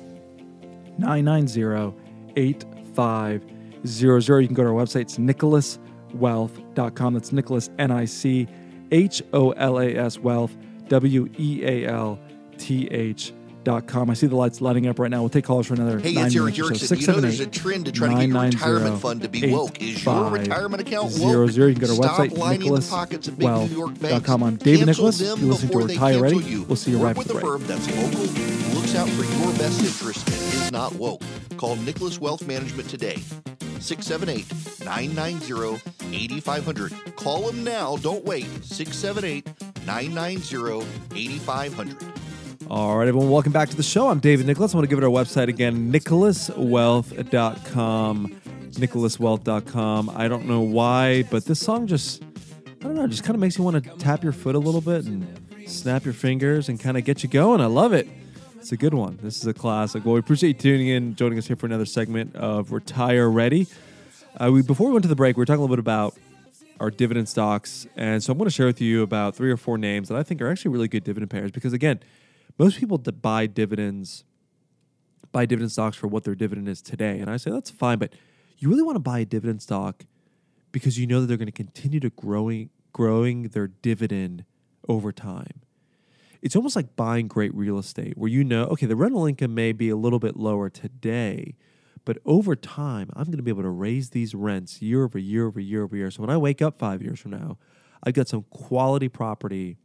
990 0.99 2.08
8500. 2.39 4.43
You 4.43 4.47
can 4.47 4.55
go 4.55 4.63
to 4.63 4.69
our 4.71 4.75
website. 4.75 5.03
It's 5.03 5.19
nicholaswealth.com. 5.19 7.15
That's 7.15 7.33
Nicholas, 7.33 7.71
N 7.79 7.91
I 7.91 8.05
C 8.05 8.47
H 8.91 9.23
O 9.33 9.51
L 9.53 9.81
A 9.81 9.95
S 9.95 10.19
wealth, 10.19 10.57
W 10.89 11.29
E 11.39 11.65
A 11.65 11.87
L 11.87 12.19
T 12.57 12.89
H 12.89 13.33
I 13.69 14.15
see 14.15 14.27
the 14.27 14.37
lights 14.37 14.61
lighting 14.61 14.87
up 14.87 14.99
right 14.99 15.11
now. 15.11 15.21
We'll 15.21 15.29
take 15.29 15.45
calls 15.45 15.67
for 15.67 15.75
another. 15.75 15.99
Hey, 15.99 16.13
it's 16.13 16.35
Erick 16.35 16.59
Erickson. 16.59 16.89
So. 16.89 16.95
You 16.95 17.07
know, 17.07 17.21
there's 17.21 17.41
a 17.41 17.47
trend 17.47 17.87
to 17.87 17.93
try 17.93 18.09
to 18.09 18.15
get 18.15 18.29
your 18.29 18.43
retirement 18.43 19.01
fund 19.01 19.23
to 19.23 19.29
be 19.29 19.53
woke. 19.53 19.81
Is 19.81 20.05
your 20.05 20.31
retirement 20.31 20.83
account 20.83 21.11
zero, 21.11 21.43
woke? 21.43 21.51
Zero. 21.51 21.67
You 21.67 21.75
can 21.75 21.83
go 21.83 21.95
to 21.95 22.03
our 22.03 22.15
Stop 22.15 22.19
website, 22.19 22.39
lining 22.39 22.75
the 22.75 22.81
pockets 22.89 23.29
of 23.29 23.39
big 23.39 23.49
New 23.49 23.67
York 23.67 23.99
banks. 24.01 24.29
I'm 24.29 24.57
David 24.57 24.87
Nicholas. 24.87 25.21
You're 25.21 25.37
listening 25.37 25.73
to 25.73 25.79
Retire 25.79 26.21
Ready. 26.21 26.37
You. 26.39 26.63
We'll 26.65 26.77
see 26.77 26.93
you 26.93 26.99
Work 26.99 27.07
right 27.07 27.19
with 27.19 27.31
a 27.31 27.41
firm 27.41 27.67
that's 27.67 27.87
local, 27.97 28.21
looks 28.75 28.95
out 28.95 29.09
for 29.11 29.25
your 29.25 29.53
best 29.59 29.81
interest, 29.81 30.27
and 30.29 30.37
is 30.37 30.73
not 30.73 30.95
woke. 30.95 31.23
Call 31.57 31.77
Nicholas 31.77 32.21
Wealth 32.21 32.47
Management 32.47 32.89
today. 32.89 33.19
678 33.81 34.85
990 34.85 35.81
8500. 36.13 37.17
Call 37.17 37.51
them 37.51 37.65
now. 37.65 37.97
Don't 37.97 38.25
wait. 38.25 38.47
678 38.65 39.47
990 39.87 40.87
8500. 41.15 42.18
All 42.71 42.99
right, 42.99 43.09
everyone, 43.09 43.31
welcome 43.31 43.51
back 43.51 43.71
to 43.71 43.77
the 43.77 43.83
show. 43.83 44.09
I'm 44.09 44.19
David 44.19 44.45
Nicholas. 44.45 44.75
I 44.75 44.77
want 44.77 44.85
to 44.85 44.95
give 44.95 44.99
it 44.99 45.05
our 45.05 45.11
website 45.11 45.49
again, 45.49 45.91
nicholaswealth.com. 45.91 48.41
Nicholaswealth.com. 48.73 50.11
I 50.15 50.29
don't 50.29 50.45
know 50.45 50.61
why, 50.61 51.23
but 51.31 51.47
this 51.47 51.61
song 51.61 51.87
just, 51.87 52.23
I 52.23 52.85
don't 52.85 52.95
know, 52.95 53.07
just 53.07 53.25
kind 53.25 53.35
of 53.35 53.41
makes 53.41 53.57
you 53.57 53.65
want 53.65 53.83
to 53.83 53.91
tap 53.97 54.23
your 54.23 54.33
foot 54.33 54.55
a 54.55 54.59
little 54.59 54.83
bit 54.83 55.07
and 55.07 55.27
snap 55.67 56.05
your 56.05 56.13
fingers 56.13 56.69
and 56.69 56.79
kind 56.79 56.99
of 56.99 57.05
get 57.05 57.23
you 57.23 57.31
going. 57.31 57.63
I 57.63 57.67
love 57.67 57.95
it. 57.95 58.07
It's 58.59 58.71
a 58.71 58.77
good 58.77 58.93
one. 58.93 59.19
This 59.23 59.39
is 59.39 59.47
a 59.47 59.55
classic. 59.55 60.05
Well, 60.05 60.13
we 60.13 60.21
appreciate 60.21 60.63
you 60.63 60.73
tuning 60.73 60.89
in, 60.89 61.15
joining 61.15 61.39
us 61.39 61.47
here 61.47 61.57
for 61.57 61.65
another 61.65 61.87
segment 61.87 62.37
of 62.37 62.71
Retire 62.71 63.31
Ready. 63.31 63.67
Uh, 64.37 64.51
we, 64.53 64.61
before 64.61 64.89
we 64.89 64.93
went 64.93 65.05
to 65.05 65.09
the 65.09 65.17
break, 65.17 65.39
we 65.39 65.41
were 65.41 65.47
talking 65.47 65.61
a 65.61 65.63
little 65.63 65.75
bit 65.75 65.81
about 65.81 66.19
our 66.81 66.91
dividend 66.91 67.31
stocks. 67.31 67.87
And 67.97 68.23
so 68.23 68.31
I'm 68.31 68.37
going 68.37 68.47
to 68.47 68.55
share 68.55 68.67
with 68.67 68.83
you 68.83 69.03
about 69.03 69.35
three 69.35 69.51
or 69.51 69.57
four 69.57 69.79
names 69.79 70.11
that 70.11 70.19
I 70.19 70.23
think 70.23 70.43
are 70.43 70.51
actually 70.51 70.73
really 70.73 70.89
good 70.89 71.03
dividend 71.03 71.31
payers 71.31 71.51
because, 71.51 71.73
again, 71.73 72.01
most 72.59 72.79
people 72.79 72.99
buy 72.99 73.47
dividends, 73.47 74.25
buy 75.33 75.47
dividend 75.47 75.73
stocks 75.73 75.97
for 75.97 76.09
what 76.09 76.25
their 76.25 76.35
dividend 76.35 76.69
is 76.69 76.83
today. 76.83 77.19
And 77.21 77.31
I 77.31 77.37
say 77.37 77.51
that's 77.51 77.71
fine, 77.71 77.99
but 77.99 78.13
you 78.59 78.69
really 78.69 78.83
want 78.83 78.97
to 78.97 79.01
buy 79.01 79.21
a 79.21 79.25
dividend 79.25 79.63
stock 79.63 80.05
because 80.73 80.99
you 80.99 81.07
know 81.07 81.21
that 81.21 81.27
they're 81.27 81.37
going 81.37 81.47
to 81.47 81.53
continue 81.53 82.01
to 82.01 82.11
growing 82.11 82.71
growing 82.93 83.45
their 83.49 83.69
dividend 83.69 84.45
over 84.89 85.13
time. 85.13 85.61
It's 86.43 86.57
almost 86.57 86.75
like 86.75 86.97
buying 86.97 87.29
great 87.29 87.55
real 87.55 87.79
estate 87.79 88.17
where 88.17 88.31
you 88.31 88.43
know, 88.43 88.65
okay, 88.65 88.87
the 88.87 88.97
rental 88.97 89.27
income 89.27 89.55
may 89.55 89.73
be 89.73 89.89
a 89.89 89.97
little 89.97 90.19
bit 90.19 90.37
lower 90.37 90.69
today, 90.69 91.55
but 92.05 92.19
over 92.25 92.57
time, 92.57 93.11
I'm 93.15 93.27
going 93.27 93.37
to 93.37 93.43
be 93.43 93.51
able 93.51 93.63
to 93.63 93.71
raise 93.71 94.11
these 94.11 94.35
rents 94.35 94.81
year 94.81 95.05
over 95.05 95.19
year 95.19 95.47
over 95.47 95.61
year 95.61 95.85
over 95.85 95.97
year. 95.97 96.11
So 96.11 96.23
when 96.23 96.31
I 96.31 96.37
wake 96.37 96.63
up 96.63 96.79
5 96.79 97.03
years 97.03 97.21
from 97.21 97.33
now, 97.33 97.59
I've 98.03 98.15
got 98.15 98.29
some 98.29 98.45
quality 98.51 99.09
property 99.09 99.77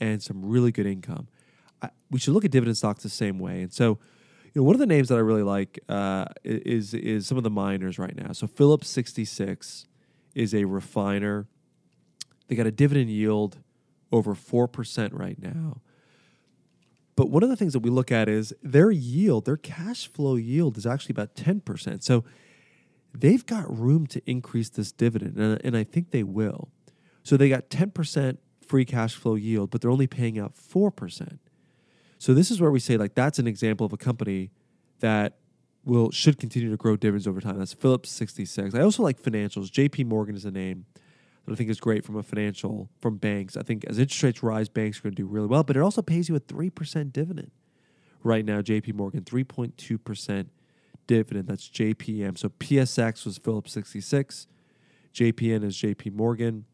and 0.00 0.22
some 0.22 0.44
really 0.44 0.72
good 0.72 0.86
income. 0.86 1.28
We 2.10 2.18
should 2.18 2.34
look 2.34 2.44
at 2.44 2.50
dividend 2.50 2.76
stocks 2.76 3.02
the 3.02 3.08
same 3.08 3.38
way. 3.38 3.62
And 3.62 3.72
so, 3.72 3.98
you 4.52 4.60
know, 4.60 4.62
one 4.64 4.74
of 4.74 4.80
the 4.80 4.86
names 4.86 5.08
that 5.08 5.16
I 5.16 5.20
really 5.20 5.42
like 5.42 5.78
uh, 5.88 6.26
is 6.44 6.94
is 6.94 7.26
some 7.26 7.38
of 7.38 7.44
the 7.44 7.50
miners 7.50 7.98
right 7.98 8.14
now. 8.14 8.32
So 8.32 8.46
Phillips 8.46 8.88
66 8.88 9.86
is 10.34 10.54
a 10.54 10.64
refiner. 10.64 11.46
They 12.48 12.54
got 12.54 12.66
a 12.66 12.72
dividend 12.72 13.10
yield 13.10 13.58
over 14.10 14.34
four 14.34 14.68
percent 14.68 15.14
right 15.14 15.40
now. 15.40 15.80
But 17.14 17.30
one 17.30 17.42
of 17.42 17.48
the 17.48 17.56
things 17.56 17.72
that 17.74 17.80
we 17.80 17.90
look 17.90 18.10
at 18.10 18.28
is 18.28 18.54
their 18.62 18.90
yield, 18.90 19.44
their 19.44 19.56
cash 19.56 20.06
flow 20.10 20.36
yield 20.36 20.78
is 20.78 20.86
actually 20.86 21.12
about 21.12 21.34
10%. 21.34 22.02
So 22.02 22.24
they've 23.14 23.44
got 23.44 23.78
room 23.78 24.06
to 24.08 24.22
increase 24.28 24.70
this 24.70 24.92
dividend, 24.92 25.36
and, 25.36 25.60
and 25.62 25.76
I 25.76 25.84
think 25.84 26.10
they 26.10 26.22
will. 26.22 26.70
So 27.22 27.36
they 27.36 27.48
got 27.48 27.68
10% 27.68 28.38
free 28.66 28.84
cash 28.84 29.14
flow 29.14 29.34
yield, 29.34 29.70
but 29.70 29.80
they're 29.80 29.90
only 29.90 30.06
paying 30.06 30.38
out 30.38 30.54
4%. 30.54 31.38
So 32.22 32.34
this 32.34 32.52
is 32.52 32.60
where 32.60 32.70
we 32.70 32.78
say 32.78 32.96
like 32.96 33.16
that's 33.16 33.40
an 33.40 33.48
example 33.48 33.84
of 33.84 33.92
a 33.92 33.96
company 33.96 34.52
that 35.00 35.38
will 35.84 36.12
should 36.12 36.38
continue 36.38 36.70
to 36.70 36.76
grow 36.76 36.94
dividends 36.94 37.26
over 37.26 37.40
time. 37.40 37.58
That's 37.58 37.72
Phillips 37.72 38.12
66. 38.12 38.76
I 38.76 38.80
also 38.80 39.02
like 39.02 39.20
financials. 39.20 39.72
JP 39.72 40.06
Morgan 40.06 40.36
is 40.36 40.44
a 40.44 40.52
name 40.52 40.86
that 41.44 41.52
I 41.52 41.56
think 41.56 41.68
is 41.68 41.80
great 41.80 42.04
from 42.04 42.14
a 42.14 42.22
financial 42.22 42.88
from 43.00 43.16
banks. 43.16 43.56
I 43.56 43.64
think 43.64 43.84
as 43.86 43.98
interest 43.98 44.22
rates 44.22 44.40
rise, 44.40 44.68
banks 44.68 45.00
are 45.00 45.02
going 45.02 45.16
to 45.16 45.22
do 45.22 45.26
really 45.26 45.48
well, 45.48 45.64
but 45.64 45.76
it 45.76 45.80
also 45.80 46.00
pays 46.00 46.28
you 46.28 46.36
a 46.36 46.40
3% 46.40 47.12
dividend. 47.12 47.50
Right 48.22 48.44
now, 48.44 48.60
JP 48.60 48.94
Morgan 48.94 49.22
3.2% 49.22 50.46
dividend. 51.08 51.48
That's 51.48 51.68
JPM. 51.68 52.38
So 52.38 52.50
PSX 52.50 53.24
was 53.24 53.38
Phillips 53.38 53.72
66. 53.72 54.46
JPM 55.12 55.64
is 55.64 55.76
JP 55.76 56.12
Morgan. 56.12 56.66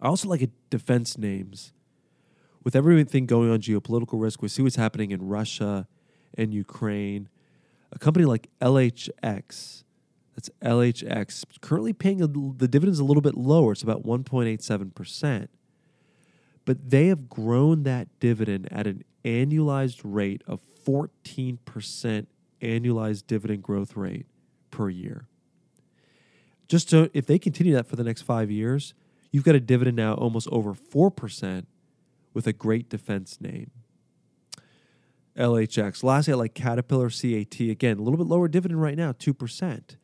I 0.00 0.08
also 0.08 0.26
like 0.26 0.48
defense 0.70 1.18
names 1.18 1.74
with 2.64 2.76
everything 2.76 3.26
going 3.26 3.50
on 3.50 3.60
geopolitical 3.60 4.20
risk, 4.20 4.42
we 4.42 4.48
see 4.48 4.62
what's 4.62 4.76
happening 4.76 5.10
in 5.10 5.26
Russia 5.26 5.86
and 6.36 6.52
Ukraine. 6.54 7.28
A 7.92 7.98
company 7.98 8.24
like 8.24 8.48
LHX, 8.60 9.84
that's 10.34 10.50
LHX, 10.62 11.44
currently 11.60 11.92
paying 11.92 12.22
a, 12.22 12.26
the 12.26 12.68
dividends 12.68 12.98
a 12.98 13.04
little 13.04 13.20
bit 13.20 13.36
lower. 13.36 13.72
It's 13.72 13.82
about 13.82 14.04
1.87%. 14.04 15.48
But 16.64 16.90
they 16.90 17.08
have 17.08 17.28
grown 17.28 17.82
that 17.82 18.08
dividend 18.20 18.68
at 18.72 18.86
an 18.86 19.04
annualized 19.24 20.00
rate 20.04 20.42
of 20.46 20.60
14% 20.86 22.26
annualized 22.60 23.26
dividend 23.26 23.62
growth 23.62 23.96
rate 23.96 24.26
per 24.70 24.88
year. 24.88 25.26
Just 26.68 26.88
so 26.88 27.08
if 27.12 27.26
they 27.26 27.38
continue 27.38 27.74
that 27.74 27.86
for 27.86 27.96
the 27.96 28.04
next 28.04 28.22
five 28.22 28.50
years, 28.50 28.94
you've 29.30 29.44
got 29.44 29.54
a 29.54 29.60
dividend 29.60 29.96
now 29.96 30.14
almost 30.14 30.48
over 30.50 30.72
4% 30.72 31.66
with 32.34 32.46
a 32.46 32.52
great 32.52 32.88
defense 32.88 33.40
name. 33.40 33.70
LHX. 35.36 36.02
Lastly, 36.02 36.34
I 36.34 36.36
like 36.36 36.54
Caterpillar 36.54 37.08
CAT. 37.08 37.58
Again, 37.60 37.98
a 37.98 38.02
little 38.02 38.18
bit 38.18 38.26
lower 38.26 38.48
dividend 38.48 38.82
right 38.82 38.96
now, 38.96 39.12
2%. 39.12 39.96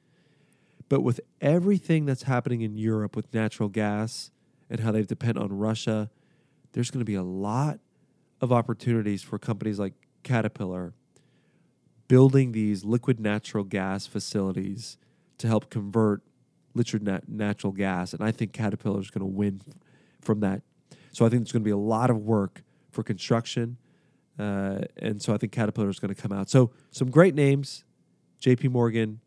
But 0.89 1.03
with 1.03 1.21
everything 1.41 2.07
that's 2.07 2.23
happening 2.23 2.63
in 2.63 2.79
Europe 2.79 3.15
with 3.15 3.33
natural 3.35 3.69
gas 3.69 4.31
and 4.71 4.81
how 4.81 4.93
they 4.93 5.03
depend 5.03 5.39
on 5.39 5.53
Russia, 5.53 6.11
there's 6.73 6.91
going 6.91 7.01
to 7.01 7.05
be 7.05 7.15
a 7.15 7.23
lot 7.23 7.79
of 8.41 8.53
opportunities 8.53 9.23
for 9.23 9.39
companies 9.39 9.79
like 9.79 9.95
Caterpillar 10.23 10.95
building 12.09 12.53
these 12.53 12.85
liquid 12.85 13.21
natural 13.21 13.65
gas 13.65 14.07
facilities 14.07 14.97
to 15.37 15.47
help 15.47 15.71
convert 15.71 16.23
liquid 16.75 17.03
nat- 17.03 17.29
natural 17.29 17.73
gas. 17.73 18.15
And 18.15 18.25
I 18.25 18.33
think 18.33 18.53
Caterpillar 18.53 19.01
is 19.01 19.11
going 19.11 19.21
to 19.21 19.27
win 19.27 19.61
from 20.21 20.41
that. 20.41 20.63
So 21.19 21.27
I 21.27 21.31
think 21.31 21.43
there's 21.43 21.51
going 21.51 21.63
to 21.63 21.69
be 21.69 21.73
a 21.73 21.77
lot 21.77 22.11
of 22.11 22.19
work 22.19 22.63
for 22.93 23.03
construction. 23.03 23.77
Uh, 24.39 24.83
and 24.99 25.21
so 25.21 25.35
I 25.35 25.37
think 25.37 25.51
Caterpillar 25.51 25.89
is 25.89 25.99
going 25.99 26.15
to 26.15 26.23
come 26.23 26.31
out. 26.31 26.49
So 26.49 26.71
some 26.93 27.11
great 27.11 27.35
names 27.35 27.83
JP 28.41 28.71
Morgan, 28.71 29.19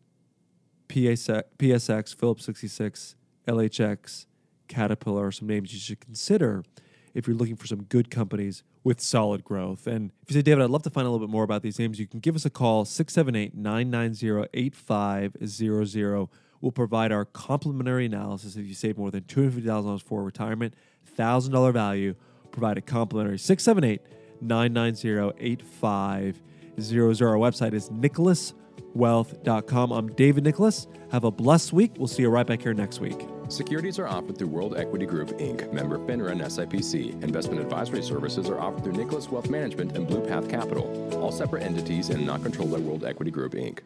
PSX, 0.88 1.42
PSX 1.58 2.16
Phillips 2.16 2.46
66, 2.46 3.14
LHX, 3.46 4.24
Caterpillar 4.68 5.26
are 5.26 5.32
some 5.32 5.46
names 5.46 5.74
you 5.74 5.78
should 5.78 6.00
consider 6.00 6.64
if 7.12 7.26
you're 7.26 7.36
looking 7.36 7.56
for 7.56 7.66
some 7.66 7.82
good 7.82 8.10
companies 8.10 8.62
with 8.82 8.98
solid 8.98 9.44
growth. 9.44 9.86
And 9.86 10.12
if 10.22 10.30
you 10.30 10.34
say, 10.34 10.42
David, 10.42 10.64
I'd 10.64 10.70
love 10.70 10.84
to 10.84 10.90
find 10.90 11.06
a 11.06 11.10
little 11.10 11.26
bit 11.26 11.30
more 11.30 11.44
about 11.44 11.60
these 11.60 11.78
names, 11.78 12.00
you 12.00 12.06
can 12.06 12.20
give 12.20 12.34
us 12.34 12.46
a 12.46 12.50
call, 12.50 12.86
678 12.86 13.54
990 13.54 14.48
8500. 14.54 16.28
We'll 16.62 16.72
provide 16.72 17.12
our 17.12 17.26
complimentary 17.26 18.06
analysis 18.06 18.56
if 18.56 18.64
you 18.64 18.72
save 18.72 18.96
more 18.96 19.10
than 19.10 19.24
$250,000 19.24 20.00
for 20.00 20.22
retirement, 20.22 20.74
$1,000 21.16 21.72
value, 21.72 22.14
provide 22.50 22.78
a 22.78 22.80
complimentary 22.80 23.38
678 23.38 24.00
990 24.40 25.44
8500. 25.44 27.22
Our 27.22 27.36
website 27.36 27.74
is 27.74 27.90
nicholaswealth.com. 27.90 29.92
I'm 29.92 30.08
David 30.14 30.44
Nicholas. 30.44 30.88
Have 31.10 31.24
a 31.24 31.30
blessed 31.30 31.72
week. 31.72 31.92
We'll 31.98 32.08
see 32.08 32.22
you 32.22 32.30
right 32.30 32.46
back 32.46 32.62
here 32.62 32.74
next 32.74 33.00
week. 33.00 33.26
Securities 33.48 33.98
are 33.98 34.08
offered 34.08 34.38
through 34.38 34.48
World 34.48 34.78
Equity 34.78 35.04
Group, 35.04 35.28
Inc., 35.38 35.70
member 35.72 35.98
FINRA 35.98 36.32
and 36.32 36.40
SIPC. 36.40 37.22
Investment 37.22 37.60
advisory 37.60 38.02
services 38.02 38.48
are 38.48 38.58
offered 38.58 38.84
through 38.84 38.94
Nicholas 38.94 39.28
Wealth 39.28 39.50
Management 39.50 39.94
and 39.96 40.06
Blue 40.06 40.26
Path 40.26 40.48
Capital, 40.48 41.10
all 41.20 41.30
separate 41.30 41.62
entities 41.62 42.08
and 42.08 42.24
not 42.24 42.42
controlled 42.42 42.72
by 42.72 42.78
World 42.78 43.04
Equity 43.04 43.30
Group, 43.30 43.52
Inc. 43.52 43.80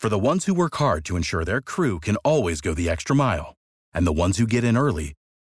For 0.00 0.08
the 0.08 0.18
ones 0.18 0.46
who 0.46 0.54
work 0.54 0.74
hard 0.76 1.04
to 1.04 1.16
ensure 1.16 1.44
their 1.44 1.60
crew 1.60 2.00
can 2.00 2.16
always 2.16 2.60
go 2.60 2.74
the 2.74 2.90
extra 2.90 3.14
mile, 3.14 3.54
and 3.94 4.04
the 4.04 4.12
ones 4.12 4.38
who 4.38 4.48
get 4.48 4.64
in 4.64 4.76
early 4.76 5.12